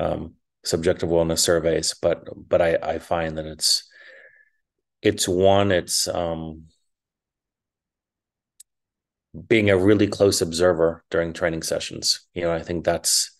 [0.00, 1.94] um, subjective wellness surveys.
[2.00, 3.88] But but I I find that it's
[5.02, 6.64] it's one it's um,
[9.48, 12.26] being a really close observer during training sessions.
[12.34, 13.30] You know, I think that's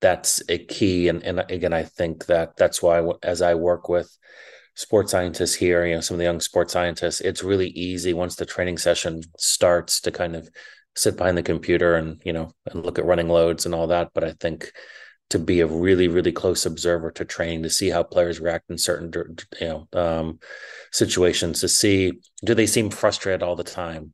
[0.00, 4.16] that's a key and and again i think that that's why as i work with
[4.74, 8.36] sports scientists here you know some of the young sports scientists it's really easy once
[8.36, 10.48] the training session starts to kind of
[10.96, 14.10] sit behind the computer and you know and look at running loads and all that
[14.14, 14.72] but i think
[15.28, 18.78] to be a really really close observer to training to see how players react in
[18.78, 19.12] certain
[19.60, 20.38] you know um,
[20.92, 22.12] situations to see
[22.44, 24.12] do they seem frustrated all the time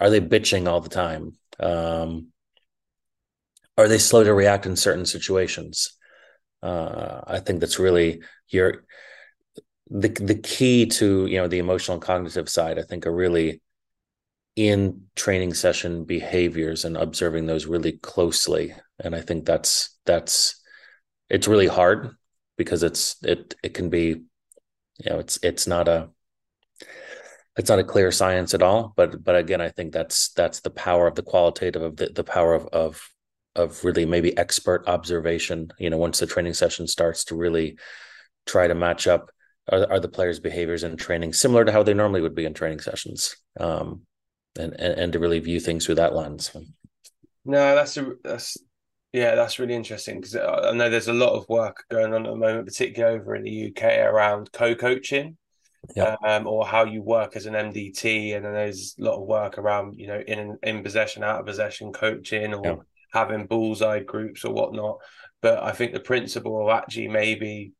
[0.00, 2.32] are they bitching all the time um,
[3.78, 5.96] are they slow to react in certain situations?
[6.62, 8.84] Uh, I think that's really your
[9.90, 12.78] the the key to you know the emotional and cognitive side.
[12.78, 13.60] I think are really
[14.56, 18.74] in training session behaviors and observing those really closely.
[18.98, 20.60] And I think that's that's
[21.30, 22.16] it's really hard
[22.58, 24.08] because it's it it can be
[24.98, 26.10] you know it's it's not a
[27.56, 28.92] it's not a clear science at all.
[28.96, 32.24] But but again i think that's that's the power of the qualitative of the, the
[32.24, 33.08] power of of
[33.54, 35.72] of really maybe expert observation.
[35.78, 37.78] You know once the training session starts to really
[38.46, 39.30] try to match up
[39.70, 42.54] are, are the players behaviors in training similar to how they normally would be in
[42.54, 43.36] training sessions?
[43.58, 44.02] Um,
[44.58, 46.54] and, and and to really view things through that lens
[47.44, 48.56] no that's a that's
[49.12, 52.30] yeah that's really interesting because i know there's a lot of work going on at
[52.30, 55.36] the moment particularly over in the uk around co-coaching
[55.96, 56.16] yeah.
[56.24, 59.58] um, or how you work as an MDT, and then there's a lot of work
[59.58, 62.76] around you know in in possession, out of possession coaching, or yeah
[63.12, 64.98] having bullseye groups or whatnot.
[65.40, 67.72] But I think the principle of actually maybe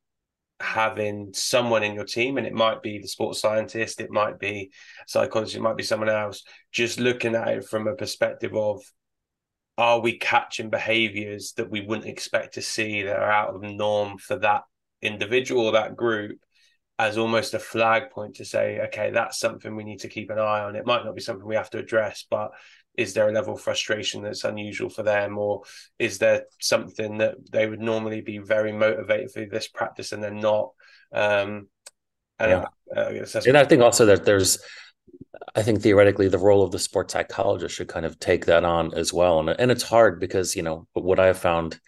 [0.62, 4.70] having someone in your team, and it might be the sports scientist, it might be
[5.06, 8.82] psychologist, it might be someone else, just looking at it from a perspective of
[9.78, 14.18] are we catching behaviors that we wouldn't expect to see that are out of norm
[14.18, 14.62] for that
[15.00, 16.38] individual or that group
[17.02, 20.38] as almost a flag point to say, okay, that's something we need to keep an
[20.38, 20.76] eye on.
[20.76, 22.52] It might not be something we have to address, but
[22.96, 25.62] is there a level of frustration that's unusual for them or
[25.98, 30.30] is there something that they would normally be very motivated for this practice and they're
[30.30, 30.72] not
[31.14, 31.66] um
[32.38, 32.64] and yeah.
[32.94, 34.58] I, I and I think also that there's
[35.54, 38.94] I think theoretically the role of the sports psychologist should kind of take that on
[38.94, 39.40] as well.
[39.40, 41.80] And and it's hard because, you know, what I have found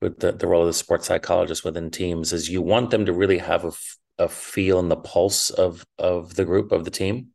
[0.00, 3.12] with the, the role of the sports psychologist within teams is you want them to
[3.12, 3.72] really have a,
[4.20, 7.30] a feel and the pulse of of the group of the team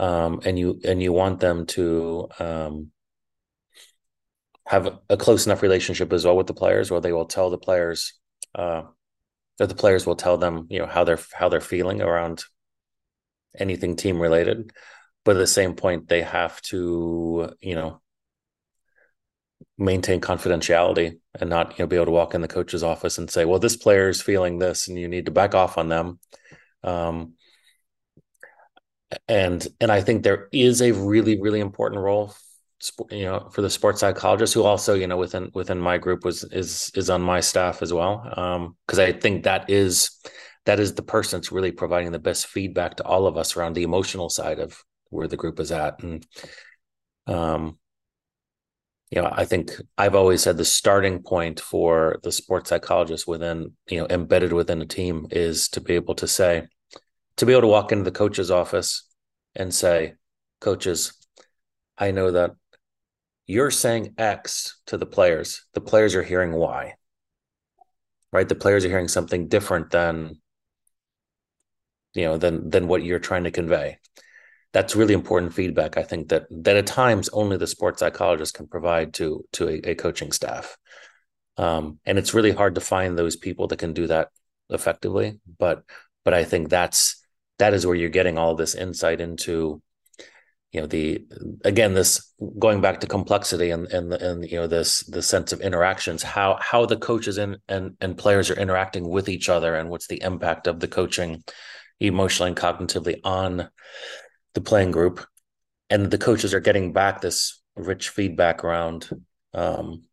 [0.00, 2.90] um, and you and you want them to um,
[4.66, 7.58] have a close enough relationship as well with the players, where they will tell the
[7.58, 8.14] players
[8.54, 8.82] uh,
[9.58, 12.42] that the players will tell them, you know, how they're how they're feeling around
[13.58, 14.72] anything team related.
[15.22, 18.00] But at the same point, they have to, you know,
[19.80, 23.30] maintain confidentiality and not, you know, be able to walk in the coach's office and
[23.30, 26.20] say, "Well, this player is feeling this, and you need to back off on them."
[26.84, 27.34] Um,
[29.28, 32.34] and and I think there is a really really important role
[33.10, 36.44] you know for the sports psychologist who also you know within within my group was
[36.44, 40.10] is is on my staff as well um because I think that is
[40.66, 43.74] that is the person that's really providing the best feedback to all of us around
[43.74, 46.26] the emotional side of where the group is at and
[47.26, 47.78] um
[49.10, 53.72] you know i think i've always said the starting point for the sports psychologist within
[53.88, 56.66] you know embedded within a team is to be able to say
[57.40, 59.04] to be able to walk into the coach's office
[59.56, 60.14] and say,
[60.60, 61.14] coaches,
[61.96, 62.52] I know that
[63.46, 65.66] you're saying X to the players.
[65.72, 66.94] The players are hearing Y.
[68.30, 68.48] Right?
[68.48, 70.36] The players are hearing something different than
[72.12, 73.98] you know than than what you're trying to convey.
[74.72, 75.96] That's really important feedback.
[75.96, 79.90] I think that that at times only the sports psychologist can provide to to a,
[79.90, 80.76] a coaching staff.
[81.56, 84.28] Um, and it's really hard to find those people that can do that
[84.68, 85.40] effectively.
[85.58, 85.82] But
[86.24, 87.20] but I think that's
[87.58, 89.82] that is where you're getting all this insight into
[90.72, 91.24] you know the
[91.64, 95.60] again this going back to complexity and and and you know this the sense of
[95.60, 99.90] interactions how how the coaches and and and players are interacting with each other and
[99.90, 101.42] what's the impact of the coaching
[101.98, 103.68] emotionally and cognitively on
[104.54, 105.24] the playing group
[105.88, 109.08] and the coaches are getting back this rich feedback around
[109.54, 110.04] um,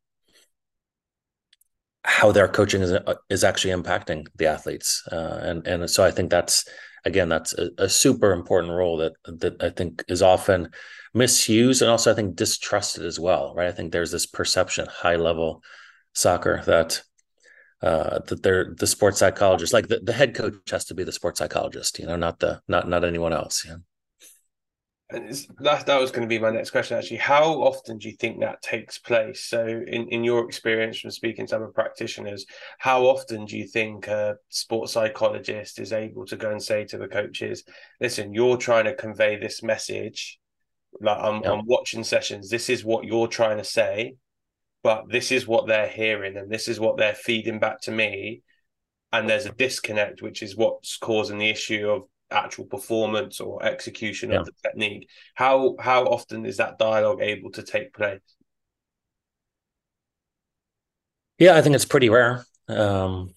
[2.03, 2.93] how their coaching is
[3.29, 6.65] is actually impacting the athletes uh, and and so I think that's
[7.07, 10.69] again, that's a, a, super important role that that I think is often
[11.13, 13.67] misused and also I think distrusted as well, right?
[13.67, 15.63] I think there's this perception, high level
[16.13, 17.01] soccer, that
[17.81, 21.11] uh, that they're the sports psychologist, like the, the head coach has to be the
[21.11, 23.65] sports psychologist, you know, not the not not anyone else.
[23.65, 23.77] Yeah.
[25.09, 26.97] And that that was going to be my next question.
[26.97, 29.45] Actually, how often do you think that takes place?
[29.45, 32.45] So, in in your experience from speaking to other practitioners,
[32.77, 36.97] how often do you think a sports psychologist is able to go and say to
[36.97, 37.63] the coaches,
[38.01, 40.39] "Listen, you're trying to convey this message.
[40.99, 42.49] Like I'm, I'm watching sessions.
[42.49, 44.15] This is what you're trying to say,
[44.83, 48.41] but this is what they're hearing, and this is what they're feeding back to me."
[49.13, 54.31] And there's a disconnect, which is what's causing the issue of actual performance or execution
[54.31, 54.39] yeah.
[54.39, 58.19] of the technique how how often is that dialogue able to take place?
[61.39, 62.45] Yeah i think it's pretty rare.
[62.67, 63.33] Um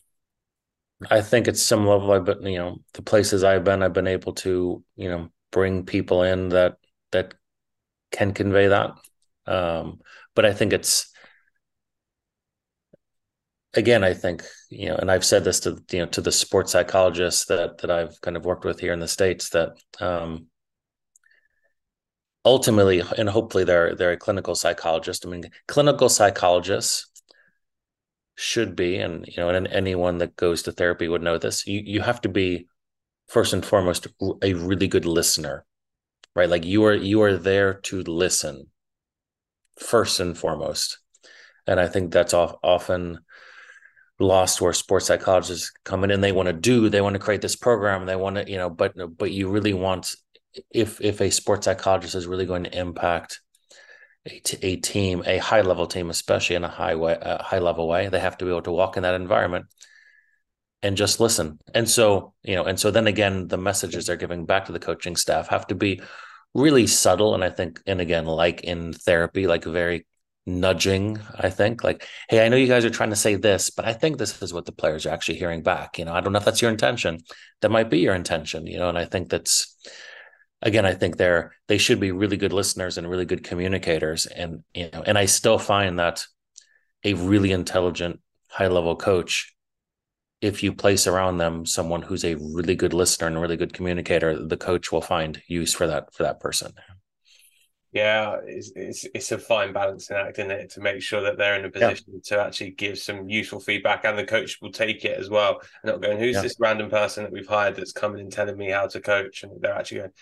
[1.11, 4.07] i think it's some level i've been you know the places i've been i've been
[4.07, 6.76] able to you know bring people in that
[7.12, 7.35] that
[8.11, 8.90] can convey that.
[9.46, 10.00] Um
[10.35, 11.09] but i think it's
[13.74, 16.72] again, I think you know, and I've said this to you know to the sports
[16.72, 20.46] psychologists that that I've kind of worked with here in the states that um,
[22.44, 25.26] ultimately, and hopefully, they're they're a clinical psychologist.
[25.26, 27.06] I mean, clinical psychologists
[28.37, 31.66] should be, and you know, and anyone that goes to therapy would know this.
[31.66, 32.66] You you have to be
[33.28, 34.09] first and foremost
[34.42, 35.64] a really good listener,
[36.35, 36.48] right?
[36.48, 38.66] Like you are you are there to listen
[39.78, 40.98] first and foremost,
[41.66, 43.20] and I think that's often
[44.20, 47.40] lost where sports psychologists come in and they want to do they want to create
[47.40, 50.14] this program they want to you know but but you really want
[50.70, 53.40] if if a sports psychologist is really going to impact
[54.28, 57.88] a, a team a high level team especially in a high way a high level
[57.88, 59.66] way they have to be able to walk in that environment
[60.83, 61.59] and just listen.
[61.74, 64.78] And so you know and so then again the messages they're giving back to the
[64.78, 66.00] coaching staff have to be
[66.52, 70.04] really subtle and i think and again like in therapy like very
[70.46, 71.85] nudging, I think.
[71.85, 74.40] Like, hey, I know you guys are trying to say this, but I think this
[74.42, 75.98] is what the players are actually hearing back.
[75.98, 77.18] You know, I don't know if that's your intention.
[77.61, 79.76] That might be your intention, you know, and I think that's
[80.62, 84.26] again, I think they're they should be really good listeners and really good communicators.
[84.26, 86.24] And you know, and I still find that
[87.05, 89.55] a really intelligent, high level coach,
[90.40, 94.46] if you place around them someone who's a really good listener and really good communicator,
[94.46, 96.72] the coach will find use for that for that person
[97.92, 101.59] yeah, it's, it's, it's a fine balancing act, isn't it, to make sure that they're
[101.59, 102.20] in a position yeah.
[102.24, 105.92] to actually give some useful feedback, and the coach will take it as well, and
[105.92, 106.42] not going, "Who's yeah.
[106.42, 109.61] this random person that we've hired that's coming and telling me how to coach?" And
[109.61, 110.12] they're actually going,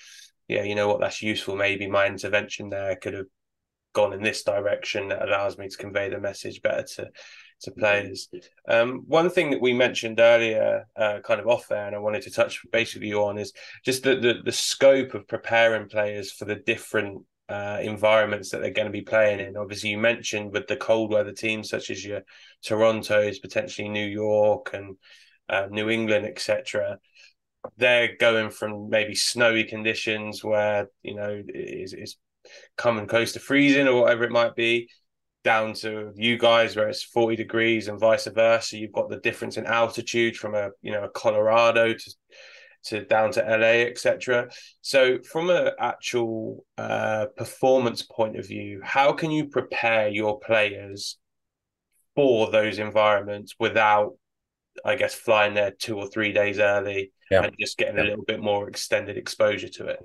[0.49, 1.01] "Yeah, you know what?
[1.01, 1.57] That's useful.
[1.57, 3.27] Maybe my intervention there could have
[3.93, 7.11] gone in this direction that allows me to convey the message better to
[7.65, 8.31] to players."
[8.67, 12.23] Um, one thing that we mentioned earlier, uh, kind of off there, and I wanted
[12.23, 13.53] to touch basically on is
[13.85, 18.71] just the, the the scope of preparing players for the different uh, environments that they're
[18.71, 19.57] going to be playing in.
[19.57, 22.23] Obviously, you mentioned with the cold weather teams such as your
[22.63, 24.97] Toronto's, potentially New York and
[25.49, 26.99] uh, New England, etc.
[27.77, 32.17] They're going from maybe snowy conditions where you know is is
[32.77, 34.89] coming close to freezing or whatever it might be,
[35.45, 38.77] down to you guys where it's 40 degrees and vice versa.
[38.77, 42.15] You've got the difference in altitude from a you know a Colorado to
[42.85, 44.51] to down to LA, etc.
[44.81, 51.19] So, from an actual uh, performance point of view, how can you prepare your players
[52.15, 54.15] for those environments without,
[54.85, 57.45] I guess, flying there two or three days early yeah.
[57.45, 58.03] and just getting yeah.
[58.03, 60.01] a little bit more extended exposure to it?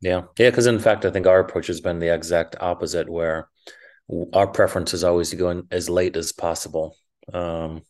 [0.00, 0.50] Yeah, yeah.
[0.50, 3.48] Because in fact, I think our approach has been the exact opposite, where
[4.32, 6.96] our preference is always to go in as late as possible.
[7.32, 7.82] Um,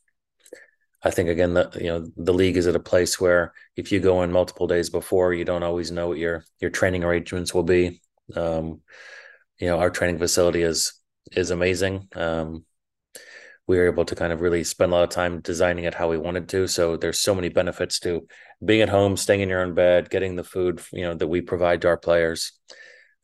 [1.03, 4.01] I think again that you know the league is at a place where if you
[4.01, 7.63] go in multiple days before, you don't always know what your your training arrangements will
[7.63, 8.01] be.
[8.35, 8.81] Um,
[9.59, 10.93] you know, our training facility is
[11.33, 12.09] is amazing.
[12.15, 12.65] Um,
[13.67, 16.09] we were able to kind of really spend a lot of time designing it how
[16.09, 16.67] we wanted to.
[16.67, 18.27] So there's so many benefits to
[18.65, 21.43] being at home, staying in your own bed, getting the food you know that we
[21.43, 22.53] provide to our players.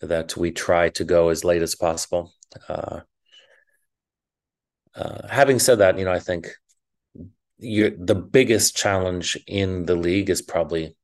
[0.00, 2.32] That we try to go as late as possible.
[2.68, 3.00] Uh,
[4.94, 6.48] uh, having said that, you know, I think
[7.58, 10.96] you the biggest challenge in the league is probably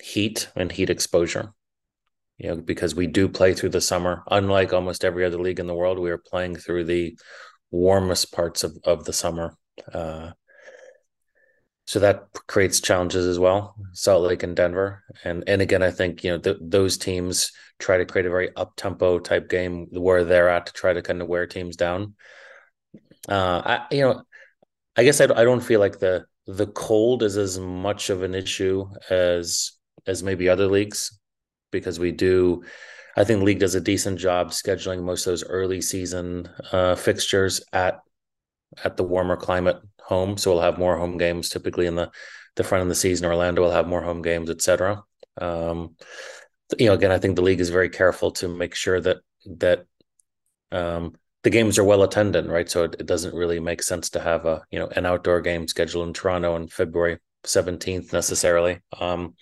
[0.00, 1.52] heat and heat exposure.
[2.38, 4.22] You know, because we do play through the summer.
[4.30, 7.16] Unlike almost every other league in the world, we are playing through the
[7.70, 9.56] warmest parts of, of the summer.
[9.92, 10.32] Uh,
[11.84, 13.74] so that creates challenges as well.
[13.92, 17.98] Salt Lake and Denver, and and again, I think you know th- those teams try
[17.98, 21.20] to create a very up tempo type game where they're at to try to kind
[21.20, 22.14] of wear teams down.
[23.28, 24.22] Uh, I you know
[24.96, 28.34] I guess I, I don't feel like the the cold is as much of an
[28.34, 29.72] issue as
[30.06, 31.18] as maybe other leagues
[31.70, 32.62] because we do
[33.16, 37.62] I think league does a decent job scheduling most of those early season uh, fixtures
[37.72, 38.00] at
[38.84, 40.36] at the warmer climate home.
[40.36, 42.10] So we'll have more home games typically in the
[42.56, 43.26] the front of the season.
[43.26, 45.02] Orlando will have more home games, etc.
[45.40, 45.96] Um,
[46.78, 49.18] you know, again, I think the league is very careful to make sure that
[49.58, 49.84] that
[50.70, 52.68] um, the games are well attended, right?
[52.70, 55.66] So it, it, doesn't really make sense to have a you know an outdoor game
[55.66, 58.80] scheduled in Toronto on February seventeenth necessarily.
[58.98, 59.34] Um,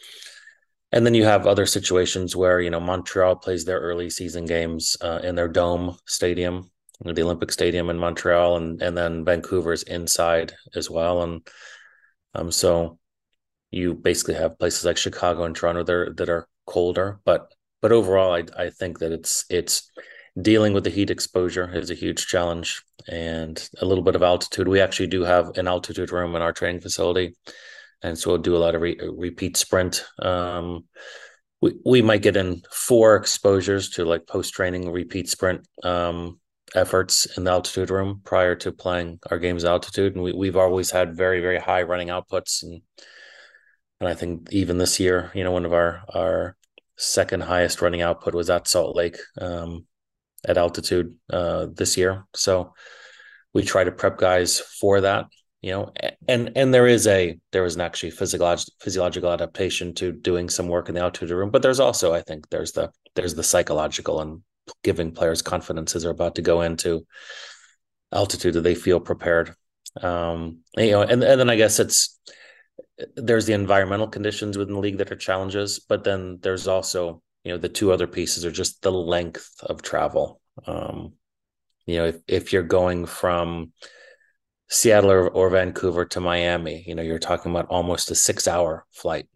[0.93, 4.97] and then you have other situations where you know Montreal plays their early season games
[5.01, 6.71] uh, in their dome stadium,
[7.05, 11.47] the Olympic Stadium in Montreal, and and then Vancouver's inside as well, and
[12.35, 12.99] um, so
[13.71, 17.93] you basically have places like Chicago and Toronto that are, that are colder, but but
[17.93, 19.91] overall, I I think that it's it's
[20.41, 24.69] dealing with the heat exposure is a huge challenge and a little bit of altitude.
[24.69, 27.35] We actually do have an altitude room in our training facility.
[28.03, 30.05] And so we'll do a lot of re- repeat sprint.
[30.21, 30.85] Um,
[31.61, 36.41] we, we might get in four exposures to like post training repeat sprint um,
[36.75, 40.15] efforts in the altitude room prior to playing our games altitude.
[40.15, 42.63] And we, we've always had very, very high running outputs.
[42.63, 42.83] And,
[44.01, 46.57] and I think even this year, you know, one of our, our
[46.97, 49.19] second highest running output was at Salt Lake.
[49.39, 49.87] Um,
[50.47, 52.27] at altitude uh, this year.
[52.35, 52.75] So
[53.53, 55.27] we try to prep guys for that,
[55.61, 55.93] you know,
[56.29, 60.69] and and there is a there is an actually physiological physiological adaptation to doing some
[60.69, 64.21] work in the altitude room, but there's also I think there's the there's the psychological
[64.21, 64.43] and
[64.83, 67.07] giving players confidence as they're about to go into
[68.13, 69.55] altitude that they feel prepared.
[70.01, 72.19] Um, you know, and and then I guess it's
[73.17, 77.53] there's the environmental conditions within the league that are challenges, but then there's also you
[77.53, 81.13] know the two other pieces are just the length of travel um,
[81.87, 83.73] you know if, if you're going from
[84.69, 88.87] seattle or, or, vancouver to miami you know you're talking about almost a six hour
[88.93, 89.27] flight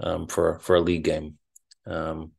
[0.00, 1.38] um, for for a league game
[1.86, 2.32] um,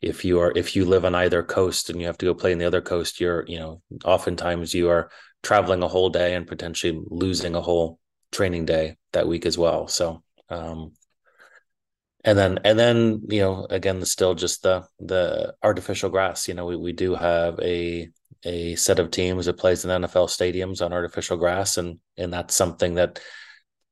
[0.00, 2.52] if you are if you live on either coast and you have to go play
[2.52, 5.10] in the other coast, you're you know oftentimes you are
[5.42, 7.98] traveling a whole day and potentially losing a whole
[8.30, 9.88] training day that week as well.
[9.88, 10.92] So um,
[12.28, 16.66] and then and then you know again still just the the artificial grass you know
[16.66, 18.10] we, we do have a
[18.44, 22.54] a set of teams that plays in NFL stadiums on artificial grass and and that's
[22.54, 23.18] something that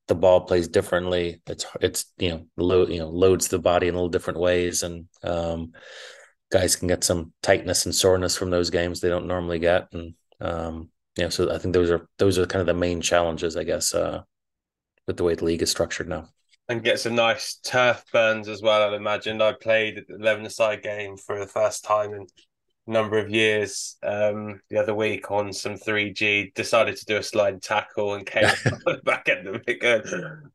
[0.08, 1.40] the ball plays differently.
[1.46, 4.82] It's it's you know load you know loads the body in a little different ways
[4.82, 5.72] and um,
[6.52, 9.88] guys can get some tightness and soreness from those games they don't normally get.
[9.92, 13.56] And um, yeah so I think those are those are kind of the main challenges
[13.56, 14.22] I guess uh,
[15.06, 16.28] with the way the league is structured now
[16.68, 18.82] and get some nice turf burns as well.
[18.82, 19.40] I'd imagine.
[19.40, 22.26] I played the eleven side game for the first time in
[22.86, 26.54] a number of years um, the other week on some 3G.
[26.54, 28.50] Decided to do a slide tackle and came
[29.04, 29.82] back at the bit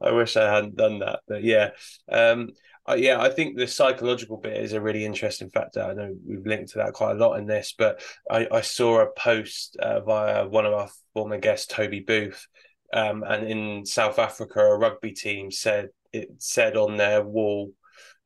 [0.01, 1.71] I wish I hadn't done that, but yeah.
[2.11, 2.49] Um,
[2.89, 5.83] uh, yeah, I think the psychological bit is a really interesting factor.
[5.83, 9.01] I know we've linked to that quite a lot in this, but I, I saw
[9.01, 12.47] a post uh, via one of our former guests, Toby Booth,
[12.91, 17.71] um, and in South Africa, a rugby team said it said on their wall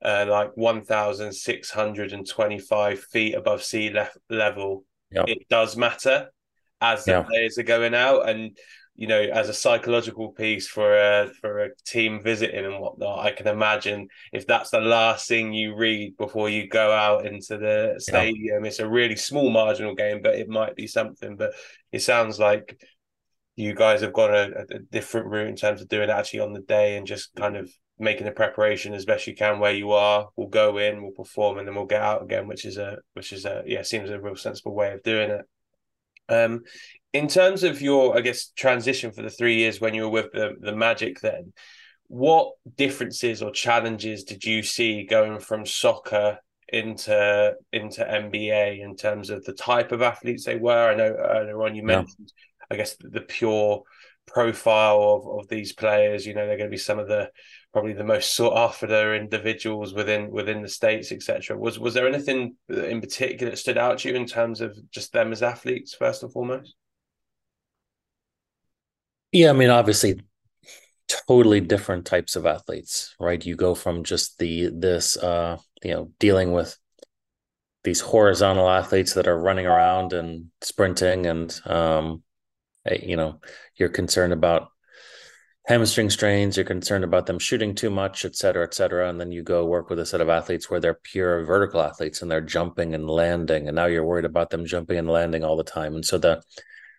[0.03, 4.83] uh, like 1,625 feet above sea le- level.
[5.11, 5.25] Yep.
[5.27, 6.29] It does matter
[6.81, 7.23] as the yeah.
[7.23, 8.55] players are going out, and
[8.95, 13.25] you know, as a psychological piece for a for a team visiting and whatnot.
[13.25, 17.57] I can imagine if that's the last thing you read before you go out into
[17.57, 18.65] the stadium.
[18.65, 21.35] It's a really small marginal game, but it might be something.
[21.35, 21.53] But
[21.91, 22.79] it sounds like
[23.55, 26.53] you guys have got a, a, different route in terms of doing it actually on
[26.53, 29.91] the day and just kind of making the preparation as best you can where you
[29.91, 30.27] are.
[30.35, 33.31] We'll go in, we'll perform, and then we'll get out again, which is a which
[33.31, 35.45] is a yeah seems a real sensible way of doing it.
[36.27, 36.63] Um,
[37.13, 40.31] in terms of your I guess transition for the three years when you were with
[40.33, 41.53] the the Magic, then
[42.07, 49.29] what differences or challenges did you see going from soccer into into NBA in terms
[49.29, 50.89] of the type of athletes they were?
[50.89, 52.33] I know earlier on you mentioned
[52.71, 53.83] I guess the pure
[54.27, 56.25] profile of, of these players.
[56.25, 57.29] You know, they're going to be some of the
[57.73, 61.57] probably the most sought after individuals within within the states, etc.
[61.57, 65.13] Was was there anything in particular that stood out to you in terms of just
[65.13, 66.75] them as athletes, first and foremost?
[69.31, 70.21] Yeah, I mean, obviously,
[71.07, 73.45] totally different types of athletes, right?
[73.45, 76.77] You go from just the this, uh, you know, dealing with
[77.83, 82.23] these horizontal athletes that are running around and sprinting and um,
[82.91, 83.39] you know
[83.75, 84.69] you're concerned about
[85.67, 89.31] hamstring strains you're concerned about them shooting too much et cetera et cetera and then
[89.31, 92.41] you go work with a set of athletes where they're pure vertical athletes and they're
[92.41, 95.95] jumping and landing and now you're worried about them jumping and landing all the time
[95.95, 96.41] and so the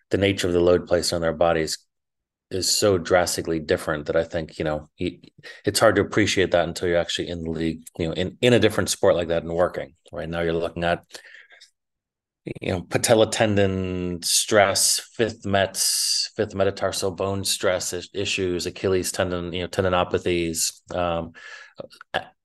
[0.09, 1.77] the nature of the load placed on their bodies
[2.49, 6.87] is so drastically different that I think you know it's hard to appreciate that until
[6.87, 9.53] you're actually in the league, you know, in in a different sport like that and
[9.53, 9.95] working.
[10.11, 11.03] Right now, you're looking at
[12.61, 19.61] you know patella tendon stress fifth mets fifth metatarsal bone stress issues achilles tendon you
[19.61, 21.33] know tendinopathies um,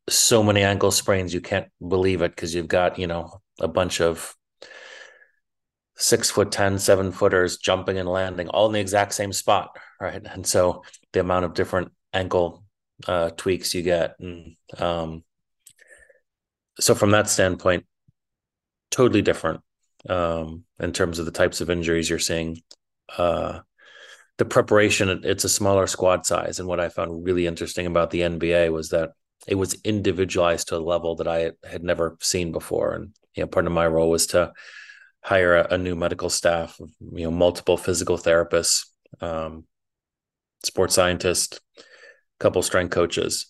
[0.09, 4.01] so many ankle sprains you can't believe it because you've got you know a bunch
[4.01, 4.35] of
[5.97, 10.23] six foot ten seven footers jumping and landing all in the exact same spot right?
[10.27, 10.83] And so
[11.13, 12.65] the amount of different ankle
[13.07, 15.23] uh, tweaks you get and um,
[16.81, 17.87] so from that standpoint
[18.91, 19.61] totally different
[20.09, 22.63] um, in terms of the types of injuries you're seeing.
[23.17, 23.61] Uh,
[24.39, 26.59] the preparation, it's a smaller squad size.
[26.59, 29.11] And what I found really interesting about the NBA was that
[29.47, 32.95] it was individualized to a level that I had never seen before.
[32.95, 34.53] And, you know, part of my role was to
[35.23, 38.87] hire a, a new medical staff, you know, multiple physical therapists,
[39.21, 39.65] um,
[40.65, 41.61] sports scientists,
[42.41, 43.47] couple strength coaches.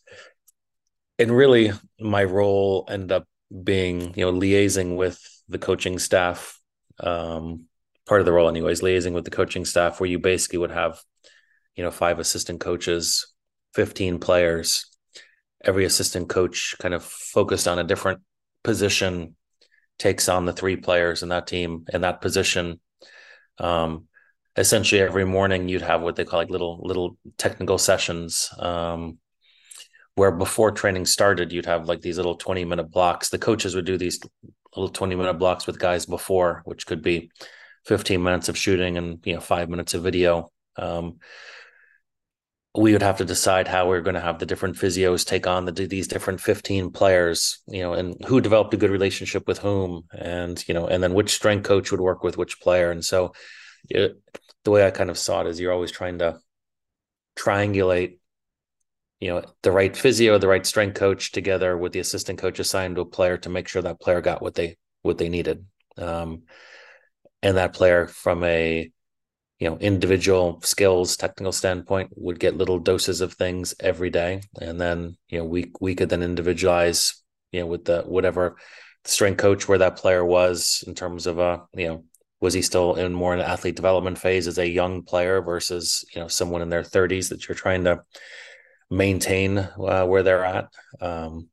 [1.18, 3.26] And really, my role ended up
[3.62, 5.18] being, you know, liaising with
[5.53, 6.59] the coaching staff,
[7.00, 7.66] um,
[8.07, 11.00] part of the role, anyways, liaising with the coaching staff, where you basically would have,
[11.76, 13.32] you know, five assistant coaches,
[13.74, 14.86] 15 players,
[15.64, 18.20] every assistant coach kind of focused on a different
[18.64, 19.36] position,
[19.98, 22.80] takes on the three players in that team in that position.
[23.59, 24.09] Um,
[24.57, 29.18] essentially every morning you'd have what they call like little little technical sessions um,
[30.14, 33.86] where before training started you'd have like these little 20 minute blocks the coaches would
[33.86, 34.20] do these
[34.77, 37.31] little 20 minute blocks with guys before, which could be
[37.87, 40.51] 15 minutes of shooting and, you know, five minutes of video.
[40.77, 41.18] Um,
[42.75, 45.47] we would have to decide how we are going to have the different physios take
[45.47, 49.59] on the, these different 15 players, you know, and who developed a good relationship with
[49.59, 52.91] whom, and you know, and then which strength coach would work with which player.
[52.91, 53.35] And so,
[53.91, 54.18] it,
[54.64, 56.39] the way I kind of saw it is, you're always trying to
[57.37, 58.18] triangulate,
[59.23, 62.97] you know the right physio the right strength coach together with the assistant coach assigned
[62.97, 65.64] to a player to make sure that player got what they what they needed.
[65.97, 66.43] Um,
[67.41, 68.91] and that player from a
[69.61, 74.41] you know individual skills technical standpoint would get little doses of things every day.
[74.61, 78.57] And then you know we we could then individualize you know with the whatever
[79.05, 82.05] strength coach where that player was in terms of a you know
[82.41, 86.20] was he still in more an athlete development phase as a young player versus you
[86.20, 88.03] know someone in their 30s that you're trying to
[88.93, 90.68] maintain uh, where they're at.
[91.01, 91.49] Um,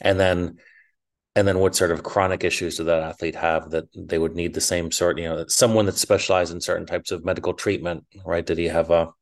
[0.00, 0.58] and then
[1.36, 4.54] and then what sort of chronic issues do that athlete have that they would need
[4.54, 8.46] the same sort you know someone that specialized in certain types of medical treatment right?
[8.46, 9.12] Did he have a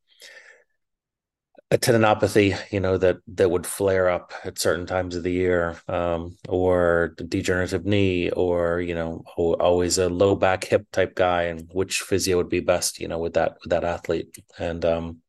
[1.71, 5.81] a tendinopathy you know that that would flare up at certain times of the year
[5.89, 11.71] um, or degenerative knee or you know always a low back hip type guy and
[11.73, 14.37] which physio would be best you know with that with that athlete?
[14.59, 15.23] And um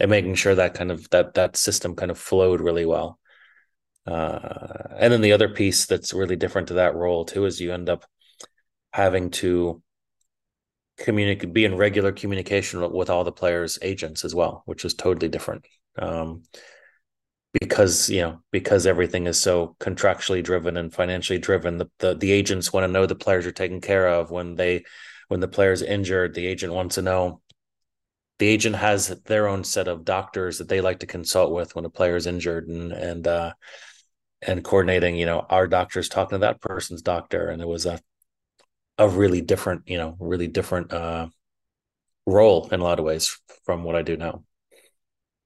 [0.00, 3.18] and making sure that kind of that that system kind of flowed really well
[4.06, 7.72] uh, and then the other piece that's really different to that role too is you
[7.72, 8.04] end up
[8.92, 9.82] having to
[10.98, 15.28] communicate, be in regular communication with all the players' agents as well, which is totally
[15.28, 15.66] different.
[15.98, 16.42] Um,
[17.60, 22.32] because you know because everything is so contractually driven and financially driven the, the the
[22.32, 24.82] agents want to know the players are taken care of when they
[25.28, 27.42] when the player's injured the agent wants to know
[28.42, 31.84] the agent has their own set of doctors that they like to consult with when
[31.84, 33.52] a player is injured and and uh
[34.44, 37.50] and coordinating, you know, our doctors talking to that person's doctor.
[37.50, 38.00] And it was a
[38.98, 41.28] a really different, you know, really different uh
[42.26, 44.42] role in a lot of ways from what I do now.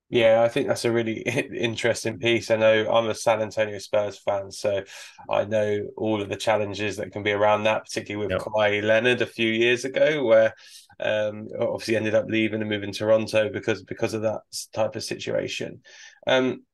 [0.09, 2.51] Yeah, I think that's a really interesting piece.
[2.51, 4.84] I know I'm a San Antonio Spurs fan, so
[5.28, 8.40] I know all of the challenges that can be around that, particularly with yep.
[8.40, 10.55] Kawhi Leonard a few years ago, where
[11.01, 14.40] um, obviously ended up leaving and moving to Toronto because because of that
[14.74, 15.82] type of situation.
[16.26, 16.64] Um,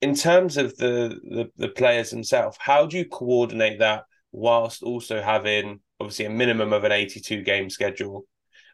[0.00, 5.22] in terms of the, the the players themselves, how do you coordinate that whilst also
[5.22, 8.26] having obviously a minimum of an 82 game schedule,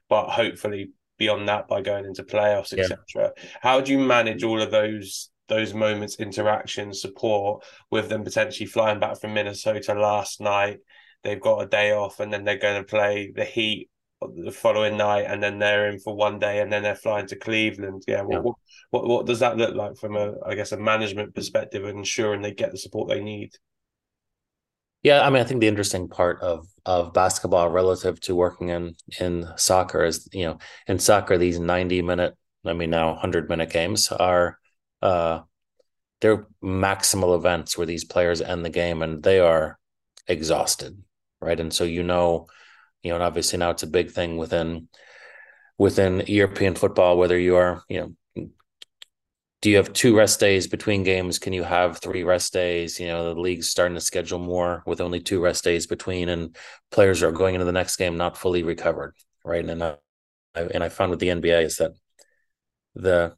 [0.09, 3.33] but hopefully beyond that by going into playoffs, etc.
[3.61, 9.01] How do you manage all of those those moments, interaction, support with them potentially flying
[9.01, 10.79] back from Minnesota last night?
[11.23, 13.90] They've got a day off and then they're going to play the Heat
[14.21, 17.37] the following night, and then they're in for one day, and then they're flying to
[17.37, 18.05] Cleveland.
[18.07, 18.41] Yeah, what, yeah.
[18.41, 18.57] What,
[18.91, 22.43] what, what does that look like from a, I guess, a management perspective, and ensuring
[22.43, 23.53] they get the support they need?
[25.03, 28.95] Yeah, I mean, I think the interesting part of of basketball relative to working in
[29.19, 32.35] in soccer is, you know, in soccer these ninety minute,
[32.67, 34.59] I mean now hundred minute games are,
[35.01, 35.41] uh,
[36.21, 39.79] they're maximal events where these players end the game and they are
[40.27, 41.03] exhausted,
[41.41, 41.59] right?
[41.59, 42.49] And so you know
[43.03, 44.89] you know, and obviously now it's a big thing within
[45.79, 48.01] within European football, whether you are, you
[48.37, 48.49] know,
[49.63, 51.39] do you have two rest days between games?
[51.39, 52.99] Can you have three rest days?
[52.99, 56.57] You know, the league's starting to schedule more with only two rest days between, and
[56.91, 59.65] players are going into the next game not fully recovered, right?
[59.65, 59.97] And I,
[60.55, 61.93] and I found with the NBA is that
[62.95, 63.37] the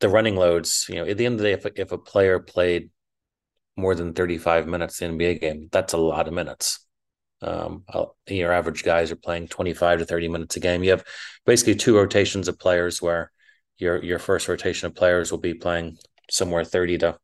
[0.00, 2.40] the running loads, you know, at the end of the day, if if a player
[2.40, 2.90] played
[3.76, 6.87] more than thirty five minutes in the NBA game, that's a lot of minutes.
[7.40, 7.84] Um,
[8.26, 10.82] your average guys are playing 25 to 30 minutes a game.
[10.82, 11.04] You have
[11.46, 13.30] basically two rotations of players where
[13.78, 15.98] your your first rotation of players will be playing
[16.30, 17.18] somewhere 30 to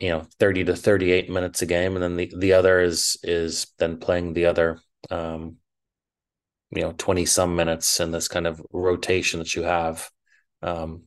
[0.00, 1.94] you know 30 to 38 minutes a game.
[1.94, 4.80] And then the the other is is then playing the other
[5.10, 5.56] um
[6.70, 10.08] you know 20 some minutes in this kind of rotation that you have
[10.62, 11.04] um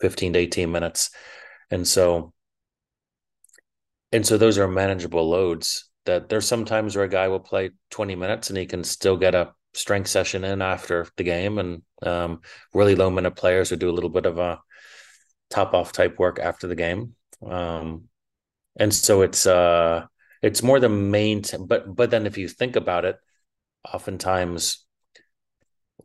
[0.00, 1.10] 15 to 18 minutes.
[1.70, 2.32] And so
[4.12, 7.70] and so those are manageable loads that there's some times where a guy will play
[7.90, 11.82] 20 minutes and he can still get a strength session in after the game and
[12.02, 12.40] um,
[12.72, 14.60] really low minute players who do a little bit of a
[15.50, 17.14] top off type work after the game.
[17.44, 18.08] Um,
[18.76, 20.06] and so it's uh
[20.42, 23.16] it's more the main t- but but then if you think about it
[23.92, 24.84] oftentimes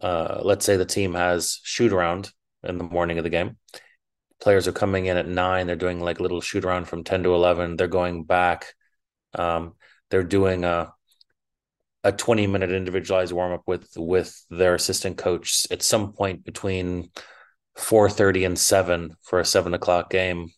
[0.01, 2.31] uh let's say the team has shoot around
[2.63, 3.57] in the morning of the game.
[4.39, 7.23] Players are coming in at nine they're doing like a little shoot around from 10
[7.23, 8.73] to 11 they're going back
[9.33, 9.75] um,
[10.11, 10.93] they're doing a
[12.03, 17.09] a 20 minute individualized warm up with with their assistant coach at some point between
[17.77, 20.51] 4:30 and 7 for a 7 o'clock game.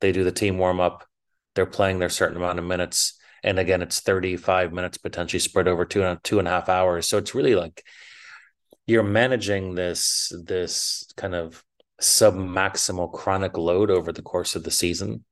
[0.00, 1.06] They do the team warm up.
[1.54, 5.84] They're playing their certain amount of minutes, and again, it's 35 minutes potentially spread over
[5.84, 7.08] two and two and a half hours.
[7.08, 7.84] So it's really like
[8.86, 11.62] you're managing this this kind of
[12.00, 15.24] sub maximal chronic load over the course of the season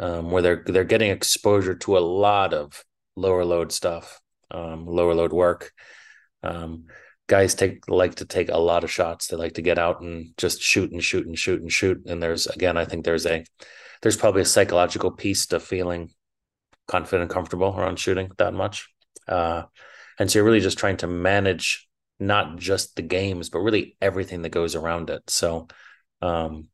[0.00, 2.84] um, where they're they're getting exposure to a lot of
[3.14, 4.20] lower load stuff,
[4.50, 5.72] um, lower load work,
[6.42, 6.86] um,
[7.28, 9.28] guys take like to take a lot of shots.
[9.28, 12.02] They like to get out and just shoot and shoot and shoot and shoot.
[12.06, 13.44] And there's again, I think there's a
[14.02, 16.10] there's probably a psychological piece to feeling
[16.88, 18.88] confident and comfortable around shooting that much.
[19.28, 19.64] Uh,
[20.18, 21.88] and so you're really just trying to manage
[22.18, 25.22] not just the games, but really everything that goes around it.
[25.28, 25.68] So,
[26.20, 26.68] um,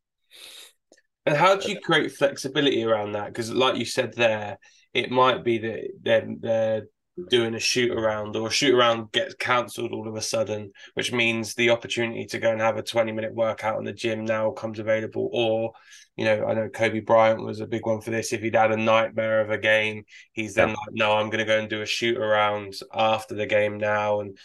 [1.27, 3.27] and how do you create flexibility around that?
[3.27, 4.59] Because, like you said there,
[4.95, 6.83] it might be that they're, they're
[7.29, 11.13] doing a shoot around or a shoot around gets cancelled all of a sudden, which
[11.13, 14.51] means the opportunity to go and have a 20 minute workout in the gym now
[14.51, 15.29] comes available.
[15.33, 15.73] Or,
[16.17, 18.33] you know, I know Kobe Bryant was a big one for this.
[18.33, 20.75] If he'd had a nightmare of a game, he's then yeah.
[20.75, 24.21] like, no, I'm going to go and do a shoot around after the game now.
[24.21, 24.37] And,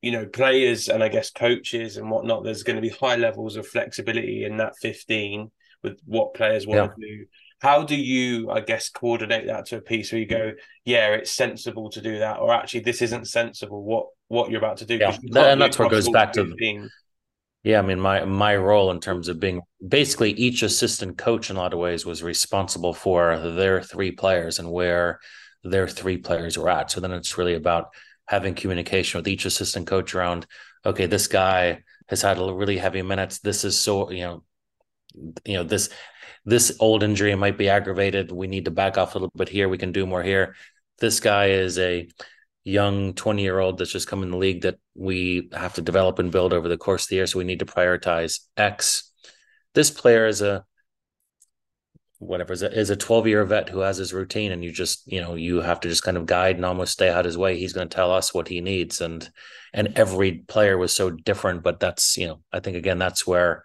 [0.00, 3.56] you know, players and I guess coaches and whatnot, there's going to be high levels
[3.56, 5.50] of flexibility in that 15
[5.82, 6.86] with what players want yeah.
[6.86, 7.26] to do.
[7.60, 10.52] How do you i guess coordinate that to a piece where you go
[10.84, 14.78] yeah it's sensible to do that or actually this isn't sensible what what you're about
[14.78, 14.96] to do?
[14.96, 15.16] Yeah.
[15.34, 16.88] And that's what goes back to the,
[17.62, 21.56] yeah i mean my my role in terms of being basically each assistant coach in
[21.56, 25.20] a lot of ways was responsible for their three players and where
[25.64, 26.90] their three players were at.
[26.90, 27.90] So then it's really about
[28.26, 30.46] having communication with each assistant coach around
[30.84, 33.38] okay this guy has had a really heavy minutes.
[33.38, 34.44] This is so you know
[35.44, 35.88] you know this
[36.44, 38.32] this old injury might be aggravated.
[38.32, 39.68] We need to back off a little bit here.
[39.68, 40.56] We can do more here.
[40.98, 42.08] This guy is a
[42.64, 46.18] young 20 year old that's just come in the league that we have to develop
[46.18, 47.26] and build over the course of the year.
[47.26, 49.12] So we need to prioritize X.
[49.74, 50.64] This player is a
[52.22, 55.02] whatever is a, is a 12 year vet who has his routine and you just
[55.10, 57.58] you know you have to just kind of guide and almost stay out his way
[57.58, 59.28] he's going to tell us what he needs and
[59.74, 63.64] and every player was so different but that's you know i think again that's where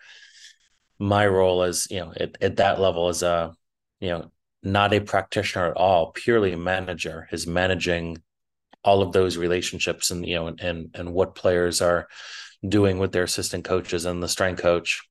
[0.99, 3.53] my role as you know at, at that level as a
[3.99, 4.31] you know
[4.63, 8.17] not a practitioner at all purely a manager is managing
[8.83, 12.07] all of those relationships and you know and and, and what players are
[12.67, 15.03] doing with their assistant coaches and the strength coach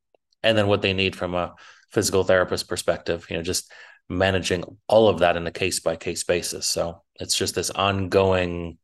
[0.42, 1.54] and then what they need from a
[1.90, 3.70] physical therapist perspective you know just
[4.08, 6.66] managing all of that in a case by case basis.
[6.66, 8.78] So it's just this ongoing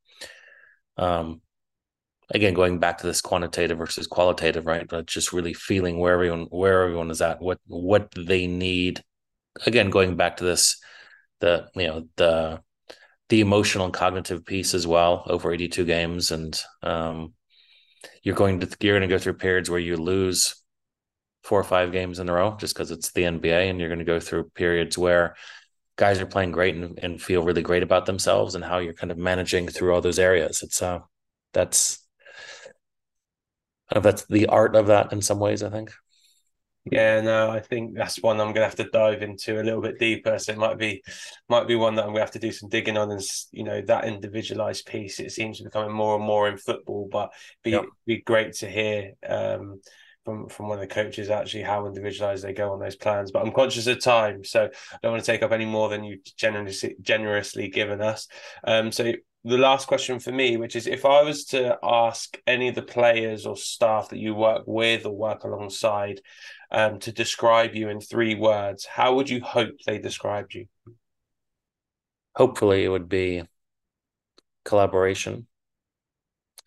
[0.98, 1.40] um
[2.30, 4.86] again going back to this quantitative versus qualitative right?
[4.88, 9.02] But just really feeling where everyone where everyone is at what what they need.
[9.66, 10.80] Again going back to this
[11.40, 12.60] the you know the
[13.28, 16.30] the emotional and cognitive piece as well over 82 games.
[16.30, 17.34] And um
[18.22, 20.54] you're going to you're going to go through periods where you lose
[21.44, 23.98] four or five games in a row just because it's the NBA and you're going
[23.98, 25.34] to go through periods where
[25.96, 29.10] guys are playing great and, and feel really great about themselves and how you're kind
[29.10, 30.62] of managing through all those areas.
[30.62, 31.00] It's uh
[31.52, 32.01] that's
[34.00, 35.90] that's the art of that in some ways, I think.
[36.90, 40.00] Yeah, no, I think that's one I'm gonna have to dive into a little bit
[40.00, 40.36] deeper.
[40.38, 41.02] So it might be
[41.48, 43.22] might be one that I'm gonna have to do some digging on and
[43.52, 45.20] you know, that individualized piece.
[45.20, 47.32] It seems to be becoming more and more in football, but
[47.62, 49.80] be be great to hear um
[50.24, 53.30] from from one of the coaches actually how individualized they go on those plans.
[53.30, 56.02] But I'm conscious of time, so I don't want to take up any more than
[56.02, 58.26] you've generously generously given us.
[58.64, 59.12] Um, so
[59.44, 62.82] the last question for me, which is if I was to ask any of the
[62.82, 66.20] players or staff that you work with or work alongside
[66.70, 70.66] um, to describe you in three words, how would you hope they described you?
[72.36, 73.42] Hopefully, it would be
[74.64, 75.48] collaboration,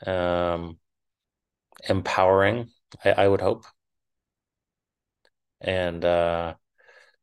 [0.05, 0.77] um,
[1.87, 2.69] empowering.
[3.03, 3.65] I, I, would hope,
[5.61, 6.55] and uh,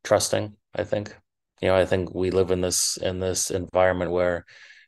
[0.03, 0.55] trusting.
[0.75, 1.15] I think
[1.61, 1.75] you know.
[1.75, 4.45] I think we live in this in this environment where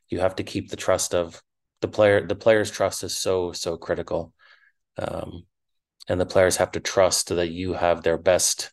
[0.08, 1.42] you have to keep the trust of
[1.80, 2.26] the player.
[2.26, 4.32] The player's trust is so so critical,
[4.98, 5.44] um,
[6.08, 8.72] and the players have to trust that you have their best,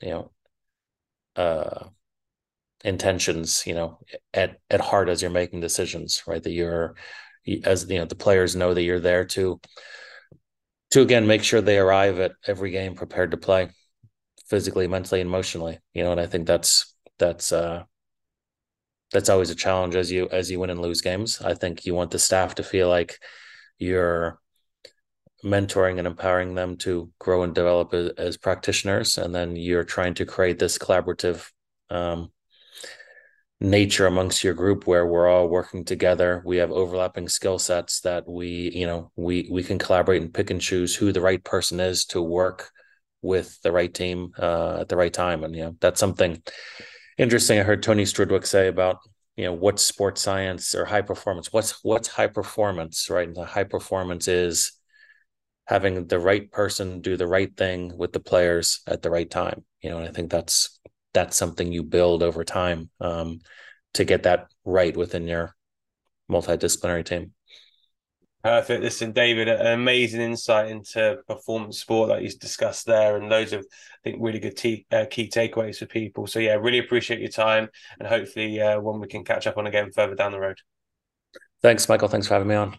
[0.00, 0.30] you know,
[1.36, 1.88] uh,
[2.84, 3.64] intentions.
[3.66, 3.98] You know,
[4.34, 6.42] at at heart as you're making decisions, right?
[6.42, 6.96] That you're
[7.64, 9.60] as you know the players know that you're there to
[10.90, 13.70] to again make sure they arrive at every game prepared to play
[14.46, 17.82] physically mentally emotionally you know and i think that's that's uh
[19.12, 21.40] that's always a challenge as you as you win and lose games.
[21.40, 23.18] I think you want the staff to feel like
[23.78, 24.40] you're
[25.44, 30.14] mentoring and empowering them to grow and develop as, as practitioners, and then you're trying
[30.14, 31.48] to create this collaborative
[31.90, 32.32] um,
[33.60, 36.42] nature amongst your group where we're all working together.
[36.44, 40.50] We have overlapping skill sets that we you know we we can collaborate and pick
[40.50, 42.70] and choose who the right person is to work
[43.22, 46.42] with the right team uh, at the right time, and you know that's something
[47.18, 47.58] interesting.
[47.58, 48.98] I heard Tony Strudwick say about
[49.36, 51.52] you know what's sports science or high performance.
[51.52, 53.26] What's what's high performance, right?
[53.26, 54.72] And the high performance is
[55.66, 59.64] having the right person do the right thing with the players at the right time.
[59.82, 60.78] You know, and I think that's
[61.12, 63.40] that's something you build over time um,
[63.94, 65.54] to get that right within your
[66.30, 67.32] multidisciplinary team.
[68.46, 68.84] Perfect.
[68.84, 73.62] Listen, David, an amazing insight into performance sport that he's discussed there, and loads of,
[73.62, 76.28] I think, really good t- uh, key takeaways for people.
[76.28, 77.68] So, yeah, really appreciate your time,
[77.98, 80.58] and hopefully, uh, one we can catch up on again further down the road.
[81.60, 82.06] Thanks, Michael.
[82.06, 82.78] Thanks for having me on.